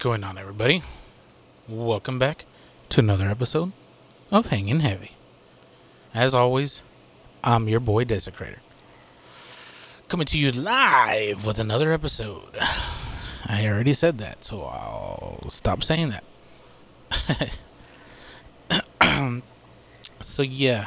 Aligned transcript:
Going 0.00 0.24
on, 0.24 0.38
everybody? 0.38 0.82
Welcome 1.68 2.18
back 2.18 2.46
to 2.88 3.00
another 3.00 3.28
episode 3.28 3.72
of 4.30 4.46
Hanging 4.46 4.80
Heavy. 4.80 5.10
As 6.14 6.34
always, 6.34 6.82
I'm 7.44 7.68
your 7.68 7.80
boy 7.80 8.06
Desecrator. 8.06 8.60
Coming 10.08 10.26
to 10.28 10.38
you 10.38 10.52
live 10.52 11.44
with 11.46 11.58
another 11.58 11.92
episode. 11.92 12.48
I 13.44 13.68
already 13.68 13.92
said 13.92 14.16
that, 14.16 14.42
so 14.42 14.62
I'll 14.62 15.50
stop 15.50 15.84
saying 15.84 16.14
that. 17.10 17.52
so, 20.20 20.42
yeah. 20.42 20.86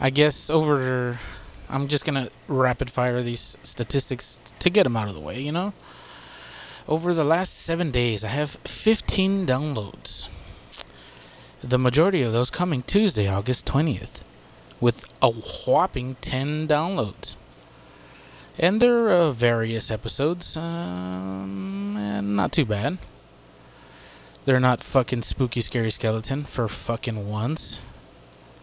I 0.00 0.10
guess 0.10 0.50
over. 0.50 1.20
I'm 1.68 1.86
just 1.86 2.04
gonna 2.04 2.30
rapid 2.48 2.90
fire 2.90 3.22
these 3.22 3.56
statistics 3.62 4.40
to 4.58 4.70
get 4.70 4.82
them 4.82 4.96
out 4.96 5.06
of 5.06 5.14
the 5.14 5.20
way, 5.20 5.38
you 5.40 5.52
know? 5.52 5.72
Over 6.88 7.12
the 7.12 7.24
last 7.24 7.52
seven 7.52 7.90
days, 7.90 8.22
I 8.22 8.28
have 8.28 8.58
15 8.64 9.44
downloads. 9.44 10.28
The 11.60 11.78
majority 11.78 12.22
of 12.22 12.32
those 12.32 12.48
coming 12.48 12.84
Tuesday, 12.84 13.26
August 13.26 13.66
20th, 13.66 14.22
with 14.80 15.04
a 15.20 15.30
whopping 15.30 16.14
10 16.20 16.68
downloads. 16.68 17.34
And 18.56 18.80
they're 18.80 19.10
uh, 19.10 19.32
various 19.32 19.90
episodes, 19.90 20.56
um, 20.56 22.36
not 22.36 22.52
too 22.52 22.64
bad. 22.64 22.98
They're 24.44 24.60
not 24.60 24.84
fucking 24.84 25.22
spooky, 25.22 25.62
scary 25.62 25.90
skeleton 25.90 26.44
for 26.44 26.68
fucking 26.68 27.28
once. 27.28 27.80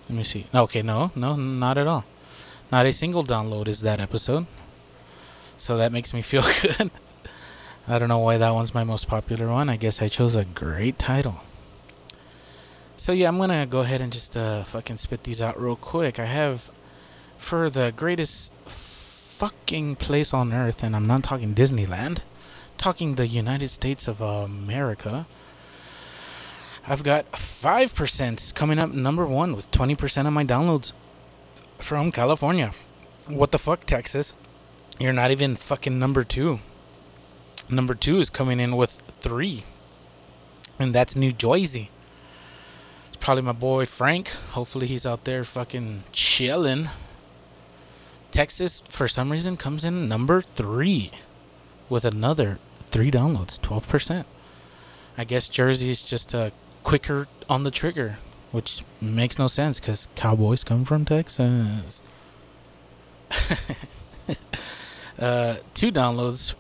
Let 0.07 0.17
me 0.17 0.23
see. 0.23 0.47
Okay, 0.55 0.81
no, 0.81 1.11
no, 1.13 1.35
not 1.35 1.77
at 1.77 1.87
all. 1.87 2.05
Not 2.71 2.85
a 2.85 2.93
single 2.93 3.25
download 3.25 3.67
is 3.67 3.81
that 3.81 3.99
episode. 3.99 4.45
So 5.57 5.75
that 5.75 5.91
makes 5.91 6.13
me 6.13 6.21
feel 6.21 6.43
good. 6.61 6.89
I 7.87 7.99
don't 7.99 8.07
know 8.07 8.19
why 8.19 8.37
that 8.37 8.53
one's 8.53 8.73
my 8.73 8.83
most 8.83 9.07
popular 9.07 9.49
one. 9.49 9.69
I 9.69 9.75
guess 9.75 10.01
I 10.01 10.07
chose 10.07 10.35
a 10.35 10.45
great 10.45 10.97
title. 10.97 11.41
So 12.95 13.11
yeah, 13.11 13.27
I'm 13.27 13.37
gonna 13.37 13.65
go 13.65 13.81
ahead 13.81 13.99
and 13.99 14.13
just 14.13 14.37
uh, 14.37 14.63
fucking 14.63 14.97
spit 14.97 15.23
these 15.23 15.41
out 15.41 15.59
real 15.59 15.75
quick. 15.75 16.19
I 16.19 16.25
have 16.25 16.71
for 17.37 17.69
the 17.69 17.91
greatest 17.93 18.53
fucking 18.65 19.97
place 19.97 20.33
on 20.33 20.53
earth, 20.53 20.81
and 20.81 20.95
I'm 20.95 21.07
not 21.07 21.23
talking 21.23 21.53
Disneyland, 21.53 22.19
talking 22.77 23.15
the 23.15 23.27
United 23.27 23.69
States 23.69 24.07
of 24.07 24.21
America. 24.21 25.25
I've 26.87 27.03
got 27.03 27.31
5% 27.33 28.53
coming 28.55 28.79
up 28.79 28.91
number 28.91 29.25
one 29.25 29.55
with 29.55 29.69
20% 29.71 30.27
of 30.27 30.33
my 30.33 30.45
downloads 30.45 30.93
from 31.79 32.11
California. 32.11 32.73
What 33.27 33.51
the 33.51 33.59
fuck, 33.59 33.85
Texas? 33.85 34.33
You're 34.99 35.13
not 35.13 35.31
even 35.31 35.55
fucking 35.55 35.97
number 35.97 36.23
two. 36.23 36.59
Number 37.73 37.95
two 37.95 38.19
is 38.19 38.29
coming 38.29 38.59
in 38.59 38.75
with 38.75 39.01
three, 39.19 39.63
and 40.77 40.93
that's 40.93 41.15
New 41.15 41.31
Jersey. 41.31 41.89
It's 43.07 43.17
probably 43.17 43.41
my 43.41 43.51
boy 43.51 43.85
Frank. 43.87 44.27
Hopefully, 44.51 44.85
he's 44.85 45.07
out 45.07 45.23
there 45.23 45.43
fucking 45.43 46.03
chilling. 46.11 46.89
Texas, 48.29 48.83
for 48.87 49.07
some 49.07 49.31
reason, 49.31 49.57
comes 49.57 49.83
in 49.83 50.07
number 50.07 50.41
three 50.41 51.11
with 51.89 52.05
another 52.05 52.59
three 52.87 53.09
downloads, 53.09 53.59
12%. 53.59 54.25
I 55.17 55.23
guess 55.23 55.49
Jersey's 55.49 56.03
just 56.03 56.35
uh, 56.35 56.51
quicker 56.83 57.27
on 57.49 57.63
the 57.63 57.71
trigger, 57.71 58.17
which 58.51 58.83
makes 59.01 59.39
no 59.39 59.47
sense 59.47 59.79
because 59.79 60.07
Cowboys 60.15 60.63
come 60.63 60.85
from 60.85 61.05
Texas. 61.05 62.03
uh, 65.19 65.55
two 65.73 65.91
downloads 65.91 66.53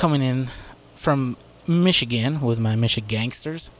coming 0.00 0.22
in 0.22 0.48
from 0.94 1.36
Michigan 1.66 2.40
with 2.40 2.58
my 2.58 2.74
Michigan 2.74 3.06
gangsters. 3.06 3.70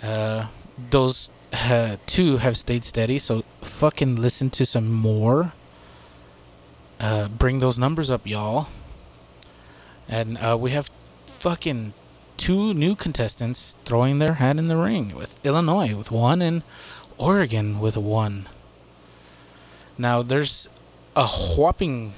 Uh, 0.00 0.46
those 0.90 1.28
uh, 1.52 1.96
two 2.06 2.36
have 2.36 2.56
stayed 2.56 2.84
steady, 2.84 3.18
so 3.18 3.42
fucking 3.62 4.14
listen 4.14 4.48
to 4.50 4.64
some 4.64 4.92
more. 4.92 5.54
Uh, 7.00 7.26
bring 7.26 7.58
those 7.58 7.80
numbers 7.80 8.12
up, 8.12 8.24
y'all. 8.24 8.68
And 10.08 10.38
uh, 10.38 10.56
we 10.56 10.70
have 10.70 10.88
fucking 11.26 11.94
two 12.36 12.72
new 12.72 12.94
contestants 12.94 13.74
throwing 13.84 14.20
their 14.20 14.34
hat 14.34 14.56
in 14.56 14.68
the 14.68 14.76
ring 14.76 15.16
with 15.16 15.34
Illinois 15.44 15.96
with 15.96 16.12
one 16.12 16.40
and 16.40 16.62
Oregon 17.18 17.80
with 17.80 17.96
one. 17.96 18.48
Now 19.98 20.22
there's 20.22 20.68
a 21.16 21.26
whopping 21.26 22.14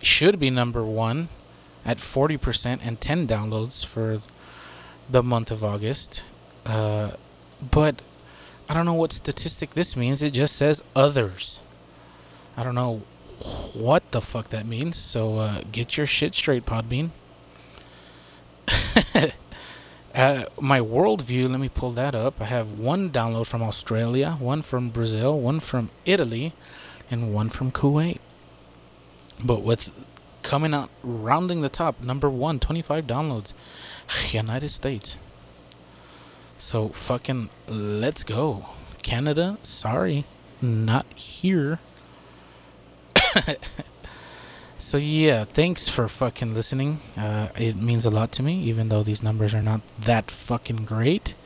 should 0.00 0.40
be 0.40 0.48
number 0.48 0.82
one 0.82 1.28
at 1.84 1.98
40% 1.98 2.78
and 2.82 3.00
10 3.00 3.26
downloads 3.26 3.84
for 3.84 4.20
the 5.10 5.22
month 5.22 5.50
of 5.50 5.64
August. 5.64 6.24
Uh, 6.64 7.12
but 7.70 8.02
I 8.68 8.74
don't 8.74 8.86
know 8.86 8.94
what 8.94 9.12
statistic 9.12 9.74
this 9.74 9.96
means. 9.96 10.22
It 10.22 10.32
just 10.32 10.56
says 10.56 10.82
others. 10.94 11.60
I 12.56 12.62
don't 12.62 12.74
know 12.74 13.02
what 13.74 14.10
the 14.12 14.20
fuck 14.20 14.48
that 14.48 14.66
means. 14.66 14.96
So 14.96 15.38
uh, 15.38 15.62
get 15.72 15.96
your 15.96 16.06
shit 16.06 16.34
straight, 16.34 16.64
Podbean. 16.64 17.10
uh, 20.14 20.44
my 20.60 20.80
worldview, 20.80 21.50
let 21.50 21.60
me 21.60 21.68
pull 21.68 21.90
that 21.92 22.14
up. 22.14 22.40
I 22.40 22.44
have 22.44 22.78
one 22.78 23.10
download 23.10 23.46
from 23.46 23.62
Australia, 23.62 24.36
one 24.38 24.62
from 24.62 24.90
Brazil, 24.90 25.38
one 25.38 25.60
from 25.60 25.90
Italy, 26.04 26.52
and 27.10 27.34
one 27.34 27.48
from 27.48 27.72
Kuwait. 27.72 28.18
But 29.44 29.62
with 29.62 29.90
coming 30.42 30.74
out 30.74 30.90
rounding 31.02 31.60
the 31.62 31.68
top 31.68 32.00
number 32.02 32.28
one 32.28 32.58
25 32.60 33.06
downloads 33.06 33.52
united 34.32 34.68
states. 34.68 35.18
So 36.58 36.88
fucking 36.88 37.50
let's 37.66 38.22
go. 38.22 38.66
Canada 39.02 39.58
sorry 39.62 40.24
not 40.60 41.06
here. 41.14 41.78
So 44.78 44.98
yeah 44.98 45.44
thanks 45.44 45.88
for 45.88 46.08
fucking 46.08 46.54
listening. 46.54 47.00
Uh, 47.16 47.50
it 47.56 47.76
means 47.76 48.04
a 48.04 48.10
lot 48.10 48.32
to 48.32 48.42
me 48.42 48.60
even 48.62 48.88
though 48.88 49.04
these 49.04 49.22
numbers 49.22 49.54
are 49.54 49.62
not 49.62 49.80
that 49.96 50.28
fucking 50.28 50.84
great. 50.84 51.36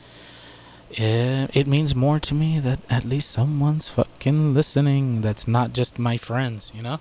It, 0.91 1.51
it 1.53 1.67
means 1.67 1.95
more 1.95 2.19
to 2.21 2.33
me 2.33 2.61
that 2.61 2.79
at 2.89 3.05
least 3.05 3.31
someone's 3.31 3.89
fucking 3.91 4.55
listening 4.55 5.21
that's 5.21 5.47
not 5.47 5.73
just 5.75 5.99
my 5.99 6.17
friends 6.17 6.73
you 6.75 6.83
know 6.83 7.01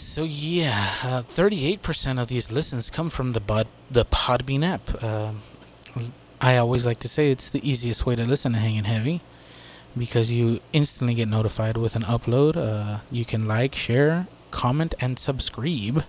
so 0.00 0.24
yeah, 0.24 0.94
uh, 1.02 1.22
thirty-eight 1.22 1.82
percent 1.82 2.18
of 2.18 2.28
these 2.28 2.50
listens 2.50 2.90
come 2.90 3.10
from 3.10 3.32
the 3.32 3.40
Pod 3.40 3.66
the 3.90 4.04
Podbean 4.04 4.64
app. 4.64 5.02
Uh, 5.02 5.32
I 6.40 6.56
always 6.56 6.86
like 6.86 7.00
to 7.00 7.08
say 7.08 7.30
it's 7.30 7.50
the 7.50 7.68
easiest 7.68 8.06
way 8.06 8.14
to 8.16 8.24
listen 8.24 8.52
to 8.52 8.58
Hanging 8.58 8.84
Heavy 8.84 9.20
because 9.96 10.32
you 10.32 10.60
instantly 10.72 11.14
get 11.14 11.28
notified 11.28 11.76
with 11.76 11.96
an 11.96 12.02
upload. 12.02 12.56
Uh, 12.56 13.00
you 13.10 13.24
can 13.24 13.48
like, 13.48 13.74
share, 13.74 14.28
comment, 14.50 14.94
and 15.00 15.18
subscribe. 15.18 16.04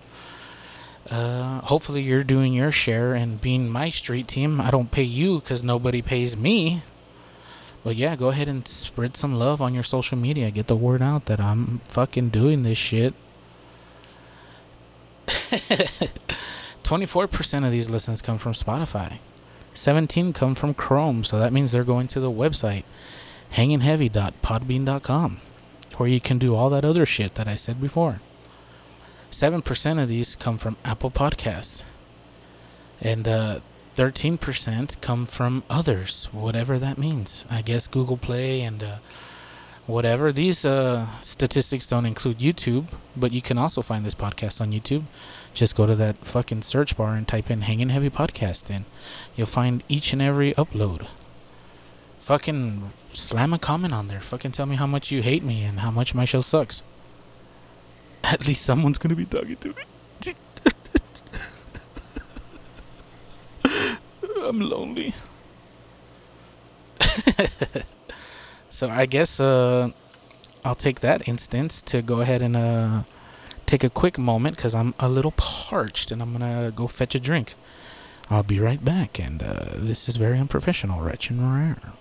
Uh, 1.10 1.62
hopefully, 1.62 2.02
you're 2.02 2.24
doing 2.24 2.54
your 2.54 2.72
share 2.72 3.16
and 3.16 3.42
being 3.42 3.70
my 3.70 3.90
street 3.90 4.28
team. 4.28 4.62
I 4.62 4.70
don't 4.70 4.92
pay 4.92 5.04
you 5.04 5.40
because 5.40 5.64
nobody 5.64 6.02
pays 6.02 6.38
me. 6.38 6.84
But 7.84 7.96
yeah, 7.96 8.16
go 8.16 8.28
ahead 8.28 8.48
and 8.48 8.68
spread 8.68 9.18
some 9.18 9.40
love 9.40 9.62
on 9.62 9.74
your 9.74 9.84
social 9.84 10.18
media. 10.18 10.52
Get 10.52 10.68
the 10.68 10.76
word 10.76 11.02
out 11.02 11.26
that 11.26 11.40
I'm 11.40 11.80
fucking 11.86 12.30
doing 12.30 12.64
this 12.64 12.78
shit. 12.78 13.14
24% 16.84 17.66
of 17.66 17.72
these 17.72 17.90
listens 17.90 18.22
come 18.22 18.38
from 18.38 18.54
Spotify. 18.54 19.20
17 19.74 20.34
come 20.34 20.56
from 20.56 20.74
Chrome, 20.74 21.24
so 21.24 21.40
that 21.40 21.54
means 21.54 21.72
they're 21.72 21.84
going 21.84 22.08
to 22.10 22.20
the 22.20 22.32
website 22.32 22.84
hangingheavy.podbean.com 23.54 25.42
where 25.98 26.10
you 26.10 26.22
can 26.22 26.38
do 26.38 26.56
all 26.56 26.70
that 26.70 26.86
other 26.86 27.06
shit 27.06 27.36
that 27.36 27.48
I 27.48 27.56
said 27.56 27.82
before. 27.82 28.22
7% 29.32 30.02
of 30.02 30.10
these 30.10 30.36
come 30.36 30.58
from 30.58 30.78
Apple 30.86 31.12
Podcasts. 31.12 31.84
And 33.02 33.28
uh, 33.28 33.60
13% 33.96 35.02
come 35.02 35.26
from 35.26 35.64
others, 35.70 36.30
whatever 36.32 36.80
that 36.80 36.98
means. 36.98 37.46
I 37.50 37.62
guess 37.62 37.88
Google 37.88 38.18
Play 38.18 38.62
and 38.62 38.82
uh, 38.82 38.96
whatever. 39.90 40.32
These 40.32 40.66
uh, 40.66 41.08
statistics 41.20 41.88
don't 41.88 42.06
include 42.06 42.38
YouTube, 42.38 42.94
but 43.18 43.34
you 43.34 43.42
can 43.42 43.58
also 43.58 43.82
find 43.82 44.06
this 44.06 44.14
podcast 44.16 44.62
on 44.62 44.72
YouTube. 44.72 45.06
Just 45.54 45.76
go 45.76 45.86
to 45.86 45.96
that 45.96 46.26
fucking 46.26 46.62
search 46.62 46.96
bar 46.96 47.16
and 47.16 47.28
type 47.28 47.50
in 47.50 47.62
Hanging 47.62 47.90
Heavy 47.90 48.10
Podcast, 48.10 48.70
and 48.70 48.86
you'll 49.36 49.48
find 49.48 49.84
each 49.90 50.14
and 50.14 50.22
every 50.22 50.54
upload. 50.54 51.08
Fucking 52.20 52.92
slam 53.14 53.54
a 53.54 53.60
comment 53.60 53.94
on 53.94 54.08
there. 54.08 54.22
Fucking 54.22 54.52
tell 54.52 54.68
me 54.68 54.76
how 54.76 54.88
much 54.88 55.12
you 55.12 55.22
hate 55.24 55.44
me 55.44 55.64
and 55.64 55.80
how 55.80 55.90
much 55.90 56.14
my 56.14 56.26
show 56.26 56.42
sucks. 56.42 56.84
At 58.24 58.46
least 58.48 58.64
someone's 58.64 59.00
gonna 59.00 59.16
be 59.16 59.26
talking 59.26 59.56
to 59.58 59.70
me. 59.70 59.84
I'm 64.44 64.62
lonely. 64.62 65.14
so 68.80 68.90
I 68.90 69.08
guess 69.08 69.42
uh, 69.42 69.90
I'll 70.64 70.74
take 70.74 71.02
that 71.02 71.28
instance 71.28 71.82
to 71.82 72.02
go 72.02 72.22
ahead 72.22 72.42
and 72.42 72.56
uh, 72.56 73.04
take 73.66 73.84
a 73.84 73.90
quick 73.90 74.18
moment 74.18 74.56
because 74.56 74.74
I'm 74.74 74.94
a 75.02 75.10
little 75.10 75.34
parched 75.36 76.12
and 76.12 76.22
I'm 76.22 76.32
to 76.40 76.72
go 76.74 76.88
fetch 76.88 77.14
a 77.14 77.20
drink. 77.20 77.56
I'll 78.30 78.42
be 78.42 78.58
right 78.58 78.82
back. 78.82 79.20
And 79.20 79.44
uh, 79.44 79.72
this 79.76 80.08
is 80.08 80.16
very 80.16 80.40
unprofessional, 80.40 81.02
Rich 81.02 81.30
and 81.30 81.54
Rare. 81.54 81.92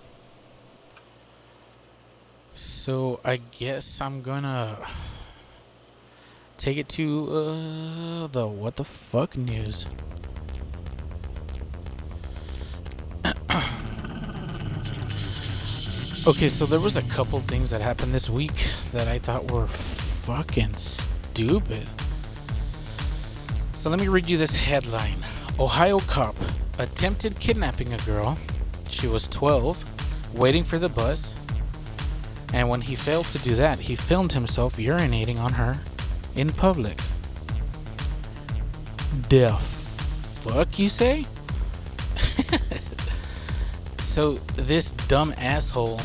So 2.53 3.19
I 3.25 3.41
guess 3.51 3.99
I'm 3.99 4.21
to 4.43 4.77
take 6.55 6.77
it 6.77 6.87
to 6.89 7.27
uh, 7.29 8.27
the 8.27 8.47
what 8.47 8.77
the 8.77 8.85
fuck 8.85 9.35
news. 9.35 9.85
Okay, 16.29 16.47
so 16.47 16.67
there 16.67 16.79
was 16.79 16.95
a 16.95 17.01
couple 17.01 17.39
things 17.39 17.71
that 17.71 17.81
happened 17.81 18.13
this 18.13 18.29
week 18.29 18.69
that 18.91 19.07
I 19.07 19.17
thought 19.17 19.51
were 19.51 19.65
fucking 19.65 20.75
stupid. 20.75 21.87
So 23.73 23.89
let 23.89 23.99
me 23.99 24.09
read 24.09 24.29
you 24.29 24.37
this 24.37 24.53
headline. 24.53 25.17
Ohio 25.59 25.97
cop 26.01 26.35
attempted 26.77 27.39
kidnapping 27.39 27.93
a 27.93 27.97
girl. 27.99 28.37
She 28.89 29.07
was 29.07 29.27
12, 29.27 30.37
waiting 30.37 30.63
for 30.63 30.77
the 30.77 30.87
bus. 30.87 31.33
And 32.53 32.69
when 32.69 32.81
he 32.81 32.95
failed 32.95 33.25
to 33.27 33.39
do 33.39 33.55
that, 33.55 33.79
he 33.79 33.95
filmed 33.95 34.33
himself 34.33 34.77
urinating 34.77 35.37
on 35.37 35.53
her 35.53 35.79
in 36.35 36.51
public. 36.51 36.99
The 39.29 39.53
fuck 39.57 40.77
you 40.77 40.89
say? 40.89 41.25
so 43.97 44.33
this 44.57 44.91
dumb 44.91 45.33
asshole 45.35 45.99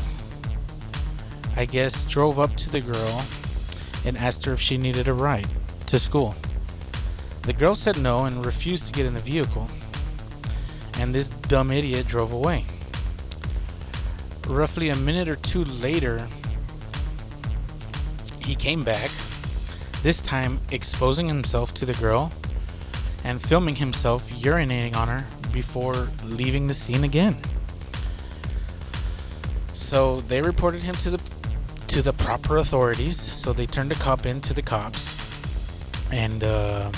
I 1.57 1.67
guess 1.67 2.05
drove 2.05 2.39
up 2.39 2.57
to 2.57 2.71
the 2.71 2.81
girl 2.81 3.25
and 4.05 4.19
asked 4.19 4.45
her 4.45 4.53
if 4.53 4.61
she 4.61 4.77
needed 4.77 5.09
a 5.09 5.13
ride 5.13 5.47
to 5.87 5.99
school. 5.99 6.35
The 7.43 7.53
girl 7.53 7.75
said 7.75 7.99
no 7.99 8.25
and 8.25 8.45
refused 8.45 8.87
to 8.87 8.93
get 8.93 9.07
in 9.07 9.15
the 9.15 9.21
vehicle. 9.21 9.69
And 10.99 11.15
this 11.15 11.29
dumb 11.29 11.71
idiot 11.71 12.07
drove 12.07 12.33
away. 12.33 12.65
Roughly 14.49 14.89
a 14.89 14.97
minute 14.97 15.29
or 15.29 15.37
two 15.37 15.65
later, 15.65 16.27
he 18.41 18.55
came 18.55 18.83
back 18.85 19.11
this 20.03 20.21
time 20.21 20.61
exposing 20.71 21.29
himself 21.29 21.73
to 21.75 21.87
the 21.87 21.95
girl 21.95 22.33
and 23.25 23.41
filming 23.41 23.77
himself 23.77 24.31
urinating 24.31 24.95
on 24.97 25.09
her 25.09 25.27
before 25.53 26.09
leaving 26.25 26.67
the 26.67 26.75
scene 26.75 27.05
again. 27.05 27.37
So 29.73 30.21
they 30.21 30.43
reported 30.43 30.83
him 30.83 30.95
to 30.97 31.11
the 31.11 31.19
proper 32.25 32.57
authorities. 32.57 33.21
So 33.21 33.53
they 33.53 33.67
turned 33.67 33.91
the 33.91 33.97
cop 33.97 34.25
in 34.25 34.41
to 34.43 34.55
the 34.55 34.63
cops, 34.63 35.39
and 36.11 36.43
uh, 36.43 36.91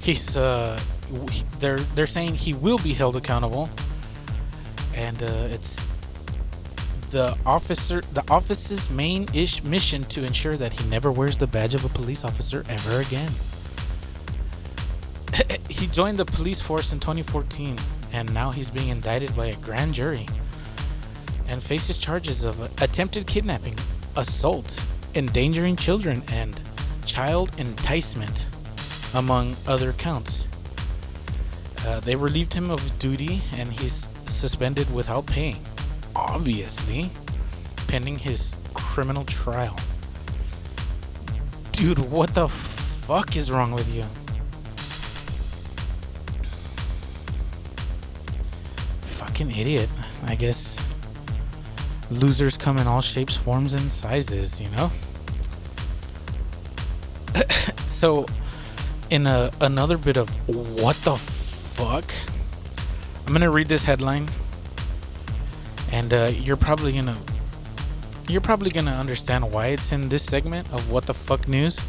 he's 0.00 0.36
uh, 0.36 0.80
they're 1.58 1.78
they're 1.94 2.06
saying 2.06 2.34
he 2.34 2.54
will 2.54 2.78
be 2.78 2.94
held 2.94 3.16
accountable, 3.16 3.68
and 4.94 5.22
uh, 5.22 5.54
it's 5.54 5.76
the 7.10 7.36
officer 7.44 8.00
the 8.12 8.24
office's 8.30 8.90
main 8.90 9.26
ish 9.34 9.62
mission 9.62 10.02
to 10.04 10.24
ensure 10.24 10.54
that 10.54 10.72
he 10.72 10.88
never 10.88 11.12
wears 11.12 11.36
the 11.38 11.46
badge 11.46 11.74
of 11.74 11.84
a 11.84 11.88
police 11.88 12.24
officer 12.24 12.64
ever 12.68 13.00
again. 13.00 13.30
he 15.68 15.86
joined 15.88 16.18
the 16.18 16.24
police 16.24 16.60
force 16.60 16.92
in 16.92 17.00
2014 17.00 17.76
and 18.12 18.32
now 18.32 18.50
he's 18.50 18.70
being 18.70 18.88
indicted 18.88 19.34
by 19.36 19.46
a 19.46 19.56
grand 19.56 19.94
jury 19.94 20.26
and 21.46 21.62
faces 21.62 21.98
charges 21.98 22.44
of 22.44 22.60
attempted 22.82 23.26
kidnapping, 23.26 23.76
assault, 24.18 24.78
endangering 25.14 25.76
children 25.76 26.22
and 26.30 26.60
child 27.06 27.50
enticement 27.58 28.48
among 29.14 29.56
other 29.66 29.94
counts. 29.94 30.46
Uh, 31.86 32.00
they 32.00 32.14
relieved 32.14 32.52
him 32.52 32.70
of 32.70 32.98
duty 32.98 33.40
and 33.54 33.72
he's 33.72 34.08
suspended 34.26 34.92
without 34.92 35.24
pay 35.24 35.56
obviously, 36.18 37.10
pending 37.86 38.18
his 38.18 38.54
criminal 38.74 39.24
trial. 39.24 39.76
Dude, 41.72 41.98
what 42.10 42.34
the 42.34 42.48
fuck 42.48 43.36
is 43.36 43.50
wrong 43.50 43.72
with 43.72 43.94
you? 43.94 44.02
Fucking 49.02 49.50
idiot. 49.50 49.88
I 50.24 50.34
guess 50.34 50.76
losers 52.10 52.56
come 52.56 52.78
in 52.78 52.86
all 52.86 53.00
shapes, 53.00 53.36
forms, 53.36 53.74
and 53.74 53.90
sizes, 53.90 54.60
you 54.60 54.68
know? 54.70 54.90
so, 57.86 58.26
in 59.10 59.26
a, 59.26 59.50
another 59.60 59.98
bit 59.98 60.16
of 60.16 60.28
what 60.80 60.96
the 60.96 61.16
fuck, 61.16 62.12
I'm 63.26 63.32
gonna 63.32 63.50
read 63.50 63.68
this 63.68 63.84
headline 63.84 64.28
and 65.92 66.12
uh, 66.12 66.30
you're 66.32 66.56
probably 66.56 66.92
gonna 66.92 67.16
you're 68.28 68.40
probably 68.40 68.70
gonna 68.70 68.92
understand 68.92 69.52
why 69.52 69.68
it's 69.68 69.92
in 69.92 70.08
this 70.08 70.22
segment 70.22 70.70
of 70.72 70.90
what 70.90 71.06
the 71.06 71.14
fuck 71.14 71.48
news. 71.48 71.80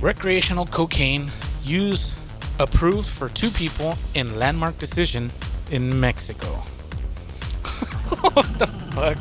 Recreational 0.00 0.66
cocaine 0.66 1.30
use 1.62 2.14
approved 2.58 3.08
for 3.08 3.28
two 3.30 3.50
people 3.50 3.96
in 4.14 4.38
landmark 4.38 4.78
decision 4.78 5.30
in 5.70 5.98
Mexico. 5.98 6.62
What 8.34 8.58
the 8.58 8.66
fuck? 8.94 9.18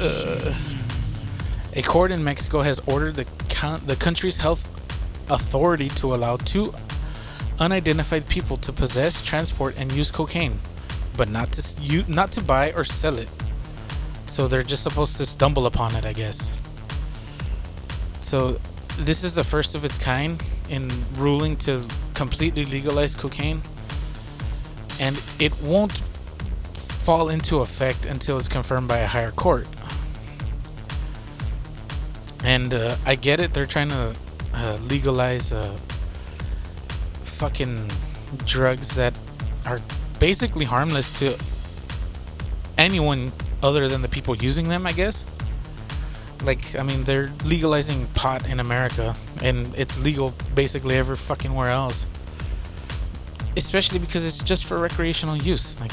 Uh, 0.00 0.54
a 1.74 1.82
court 1.82 2.10
in 2.10 2.24
Mexico 2.24 2.62
has 2.62 2.80
ordered 2.86 3.14
the 3.14 3.26
the 3.86 3.96
country's 3.96 4.38
health 4.38 4.66
authority 5.30 5.88
to 5.88 6.14
allow 6.14 6.36
two 6.36 6.74
unidentified 7.58 8.26
people 8.28 8.56
to 8.56 8.72
possess, 8.72 9.24
transport, 9.24 9.78
and 9.78 9.92
use 9.92 10.10
cocaine 10.10 10.58
but 11.20 11.28
not 11.28 11.52
to 11.52 11.82
you 11.82 12.02
not 12.08 12.32
to 12.32 12.40
buy 12.40 12.72
or 12.72 12.82
sell 12.82 13.18
it. 13.18 13.28
So 14.26 14.48
they're 14.48 14.62
just 14.62 14.82
supposed 14.82 15.18
to 15.18 15.26
stumble 15.26 15.66
upon 15.66 15.94
it, 15.94 16.06
I 16.06 16.14
guess. 16.14 16.48
So 18.22 18.58
this 18.96 19.22
is 19.22 19.34
the 19.34 19.44
first 19.44 19.74
of 19.74 19.84
its 19.84 19.98
kind 19.98 20.42
in 20.70 20.90
ruling 21.16 21.56
to 21.58 21.84
completely 22.14 22.64
legalize 22.64 23.14
cocaine, 23.14 23.60
and 24.98 25.20
it 25.38 25.52
won't 25.60 26.00
fall 27.00 27.28
into 27.28 27.58
effect 27.58 28.06
until 28.06 28.36
it's 28.38 28.48
confirmed 28.48 28.88
by 28.88 28.98
a 28.98 29.06
higher 29.06 29.30
court. 29.30 29.66
And 32.44 32.72
uh, 32.72 32.96
I 33.04 33.14
get 33.14 33.40
it; 33.40 33.52
they're 33.52 33.66
trying 33.66 33.88
to 33.88 34.14
uh, 34.54 34.78
legalize 34.82 35.52
uh, 35.52 35.76
fucking 37.24 37.90
drugs 38.44 38.94
that 38.96 39.18
are 39.66 39.80
basically 40.18 40.64
harmless 40.64 41.18
to 41.18 41.36
anyone 42.76 43.32
other 43.62 43.88
than 43.88 44.02
the 44.02 44.08
people 44.08 44.36
using 44.36 44.68
them, 44.68 44.86
I 44.86 44.92
guess. 44.92 45.24
Like, 46.44 46.74
I 46.76 46.82
mean, 46.82 47.04
they're 47.04 47.30
legalizing 47.44 48.06
pot 48.08 48.48
in 48.48 48.60
America, 48.60 49.14
and 49.42 49.74
it's 49.76 49.98
legal 50.02 50.32
basically 50.54 50.96
every 50.96 51.16
fucking 51.16 51.54
where 51.54 51.70
else. 51.70 52.06
Especially 53.56 53.98
because 53.98 54.26
it's 54.26 54.42
just 54.42 54.64
for 54.64 54.78
recreational 54.78 55.36
use. 55.36 55.78
Like, 55.80 55.92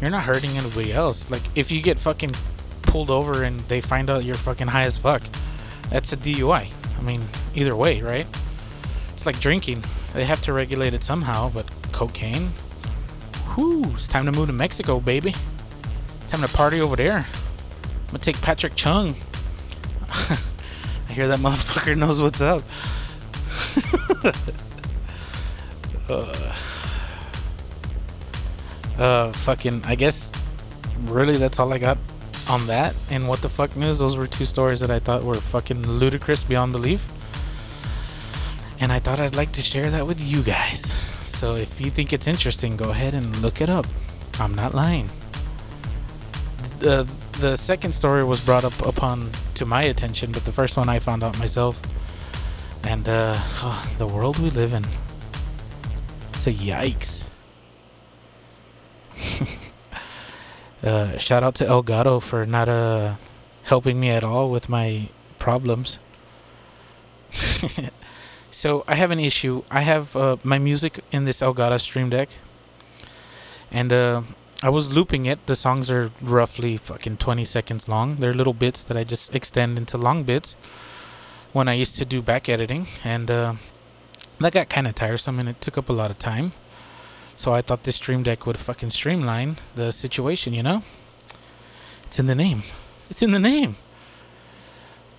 you're 0.00 0.10
not 0.10 0.24
hurting 0.24 0.50
anybody 0.50 0.92
else. 0.92 1.30
Like, 1.30 1.42
if 1.54 1.70
you 1.72 1.80
get 1.82 1.98
fucking 1.98 2.34
pulled 2.82 3.10
over 3.10 3.42
and 3.42 3.60
they 3.60 3.80
find 3.80 4.10
out 4.10 4.24
you're 4.24 4.34
fucking 4.34 4.68
high 4.68 4.84
as 4.84 4.98
fuck, 4.98 5.22
that's 5.90 6.12
a 6.12 6.16
DUI. 6.16 6.70
I 6.98 7.02
mean, 7.02 7.22
either 7.54 7.74
way, 7.74 8.00
right? 8.02 8.26
It's 9.12 9.26
like 9.26 9.40
drinking. 9.40 9.82
They 10.12 10.24
have 10.24 10.42
to 10.42 10.52
regulate 10.52 10.94
it 10.94 11.02
somehow, 11.02 11.50
but 11.50 11.68
cocaine, 11.92 12.50
Whoo, 13.56 13.84
it's 13.94 14.08
time 14.08 14.26
to 14.26 14.32
move 14.32 14.48
to 14.48 14.52
Mexico, 14.52 14.98
baby. 14.98 15.32
Time 16.26 16.40
to 16.40 16.48
party 16.48 16.80
over 16.80 16.96
there. 16.96 17.18
I'm 17.18 18.06
gonna 18.08 18.18
take 18.18 18.40
Patrick 18.42 18.74
Chung. 18.74 19.14
I 21.08 21.12
hear 21.12 21.28
that 21.28 21.38
motherfucker 21.38 21.96
knows 21.96 22.20
what's 22.20 22.40
up. 22.40 22.62
uh, 26.08 26.56
uh, 28.98 29.32
fucking, 29.32 29.82
I 29.84 29.94
guess, 29.94 30.32
really, 31.02 31.36
that's 31.36 31.58
all 31.58 31.72
I 31.72 31.78
got 31.78 31.98
on 32.48 32.66
that. 32.66 32.94
And 33.10 33.28
what 33.28 33.40
the 33.40 33.48
fuck 33.48 33.76
news? 33.76 33.98
Those 33.98 34.16
were 34.16 34.26
two 34.26 34.44
stories 34.44 34.80
that 34.80 34.90
I 34.90 34.98
thought 34.98 35.22
were 35.22 35.34
fucking 35.34 35.86
ludicrous 35.86 36.42
beyond 36.42 36.72
belief. 36.72 37.10
And 38.80 38.92
I 38.92 38.98
thought 38.98 39.20
I'd 39.20 39.34
like 39.34 39.52
to 39.52 39.62
share 39.62 39.90
that 39.90 40.06
with 40.06 40.20
you 40.20 40.42
guys. 40.42 40.92
So 41.26 41.56
if 41.56 41.80
you 41.80 41.90
think 41.90 42.12
it's 42.12 42.26
interesting, 42.26 42.76
go 42.76 42.90
ahead 42.90 43.14
and 43.14 43.36
look 43.38 43.60
it 43.60 43.68
up. 43.68 43.86
I'm 44.38 44.54
not 44.54 44.74
lying. 44.74 45.08
The 46.80 47.08
the 47.40 47.56
second 47.56 47.92
story 47.92 48.22
was 48.22 48.44
brought 48.44 48.64
up 48.64 48.80
upon 48.86 49.30
to 49.54 49.66
my 49.66 49.82
attention, 49.82 50.30
but 50.30 50.44
the 50.44 50.52
first 50.52 50.76
one 50.76 50.88
I 50.88 50.98
found 50.98 51.24
out 51.24 51.38
myself. 51.38 51.80
And 52.84 53.08
uh, 53.08 53.34
oh, 53.36 53.94
the 53.98 54.06
world 54.06 54.38
we 54.38 54.50
live 54.50 54.72
in. 54.72 54.84
It's 56.34 56.46
a 56.46 56.52
yikes. 56.52 57.24
Uh, 60.84 61.16
shout 61.18 61.42
out 61.42 61.54
to 61.56 61.64
Elgato 61.64 62.20
for 62.20 62.44
not 62.44 62.68
uh, 62.68 63.14
helping 63.64 63.98
me 63.98 64.10
at 64.10 64.22
all 64.22 64.50
with 64.50 64.68
my 64.68 65.08
problems. 65.38 65.98
so 68.50 68.84
I 68.86 68.94
have 68.94 69.10
an 69.10 69.18
issue. 69.18 69.62
I 69.70 69.80
have 69.80 70.14
uh, 70.14 70.36
my 70.44 70.58
music 70.58 71.00
in 71.10 71.24
this 71.24 71.40
Elgato 71.40 71.80
Stream 71.80 72.10
Deck, 72.10 72.28
and 73.70 73.92
uh, 73.92 74.22
I 74.62 74.68
was 74.68 74.94
looping 74.94 75.26
it. 75.26 75.46
The 75.46 75.56
songs 75.56 75.90
are 75.90 76.10
roughly 76.20 76.76
fucking 76.76 77.16
20 77.16 77.44
seconds 77.44 77.88
long. 77.88 78.16
They're 78.16 78.34
little 78.34 78.54
bits 78.54 78.84
that 78.84 78.96
I 78.96 79.04
just 79.04 79.34
extend 79.34 79.78
into 79.78 79.96
long 79.96 80.22
bits 80.24 80.56
when 81.52 81.66
I 81.66 81.74
used 81.74 81.96
to 81.98 82.04
do 82.04 82.20
back 82.20 82.48
editing, 82.48 82.86
and 83.02 83.30
uh, 83.30 83.54
that 84.40 84.52
got 84.52 84.68
kind 84.68 84.86
of 84.86 84.94
tiresome 84.94 85.38
and 85.38 85.48
it 85.48 85.60
took 85.60 85.78
up 85.78 85.88
a 85.88 85.92
lot 85.92 86.10
of 86.10 86.18
time. 86.18 86.52
So 87.36 87.52
I 87.52 87.62
thought 87.62 87.84
this 87.84 87.96
Stream 87.96 88.22
Deck 88.22 88.46
would 88.46 88.58
fucking 88.58 88.90
streamline 88.90 89.56
the 89.74 89.92
situation, 89.92 90.54
you 90.54 90.62
know? 90.62 90.82
It's 92.06 92.18
in 92.18 92.26
the 92.26 92.34
name. 92.34 92.62
It's 93.10 93.22
in 93.22 93.32
the 93.32 93.40
name. 93.40 93.76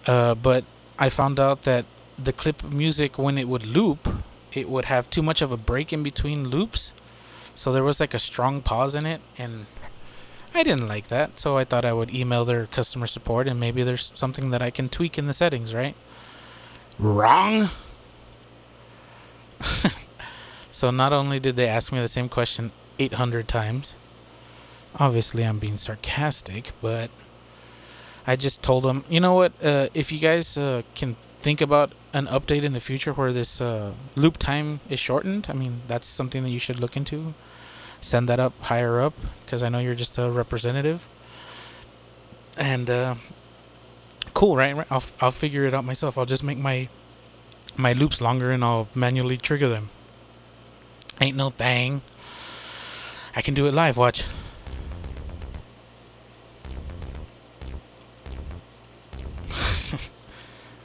Uh, 0.08 0.36
but 0.36 0.64
I 0.98 1.10
found 1.10 1.40
out 1.40 1.64
that 1.64 1.86
the 2.18 2.32
clip 2.32 2.64
music, 2.64 3.18
when 3.18 3.38
it 3.38 3.48
would 3.48 3.66
loop, 3.66 4.08
it 4.54 4.70
would 4.70 4.86
have 4.86 5.10
too 5.10 5.22
much 5.22 5.42
of 5.42 5.52
a 5.52 5.58
break 5.58 5.92
in 5.92 6.04
between 6.04 6.48
loops. 6.48 6.94
So 7.54 7.72
there 7.72 7.84
was 7.84 8.00
like 8.00 8.14
a 8.14 8.20
strong 8.20 8.62
pause 8.62 8.96
in 8.96 9.06
it, 9.06 9.22
and 9.38 9.66
I 10.54 10.64
didn't 10.64 10.88
like 10.88 11.08
that. 11.08 11.40
So 11.40 11.58
I 11.58 11.66
thought 11.66 11.84
I 11.84 11.94
would 11.94 12.14
email 12.14 12.46
their 12.46 12.66
customer 12.68 13.08
support, 13.08 13.48
and 13.48 13.60
maybe 13.60 13.84
there's 13.84 14.12
something 14.16 14.52
that 14.52 14.62
I 14.62 14.70
can 14.72 14.88
tweak 14.88 15.18
in 15.18 15.28
the 15.28 15.34
settings, 15.34 15.74
right? 15.74 15.96
Wrong. 16.98 17.70
so 20.76 20.92
not 20.92 21.14
only 21.14 21.40
did 21.40 21.56
they 21.56 21.70
ask 21.70 21.94
me 21.94 22.02
the 22.02 22.08
same 22.10 22.28
question 22.28 22.74
800 23.00 23.48
times, 23.48 23.96
obviously 25.00 25.42
I'm 25.44 25.58
being 25.58 25.78
sarcastic, 25.78 26.74
but 26.82 27.10
I 28.28 28.36
just 28.36 28.62
told 28.62 28.84
them, 28.84 29.06
you 29.08 29.22
know 29.22 29.36
what? 29.36 29.54
Uh, 29.64 29.88
if 29.94 30.12
you 30.12 30.20
guys 30.20 30.58
uh, 30.58 30.82
can 30.94 31.16
think 31.40 31.62
about 31.62 31.94
an 32.12 32.28
update 32.28 32.64
in 32.64 32.74
the 32.74 32.82
future 32.82 33.14
where 33.14 33.32
this 33.32 33.62
uh, 33.62 33.94
loop 34.18 34.36
time 34.36 34.82
is 34.90 35.00
shortened, 35.00 35.48
I 35.50 35.54
mean, 35.54 35.80
that's 35.88 36.08
something 36.08 36.44
that 36.44 36.50
you 36.50 36.60
should 36.60 36.78
look 36.78 36.98
into. 36.98 37.34
Send 38.02 38.28
that 38.28 38.42
up 38.42 38.52
higher 38.64 39.00
up 39.00 39.14
because 39.46 39.64
I 39.64 39.70
know 39.70 39.80
you're 39.80 39.96
just 39.96 40.18
a 40.18 40.30
representative. 40.30 41.08
And 42.58 42.90
uh, 42.90 43.16
cool, 44.34 44.58
right? 44.58 44.76
I'll 44.92 45.04
I'll 45.22 45.32
figure 45.32 45.64
it 45.64 45.74
out 45.74 45.86
myself. 45.86 46.18
I'll 46.18 46.26
just 46.26 46.44
make 46.44 46.58
my 46.58 46.90
my 47.78 47.94
loops 47.94 48.20
longer 48.20 48.52
and 48.52 48.62
I'll 48.62 48.90
manually 48.94 49.38
trigger 49.38 49.70
them. 49.70 49.90
Ain't 51.22 51.38
no 51.38 51.50
thing. 51.50 52.02
I 53.36 53.42
can 53.42 53.54
do 53.54 53.68
it 53.68 53.74
live. 53.74 53.98
Watch. 53.98 54.24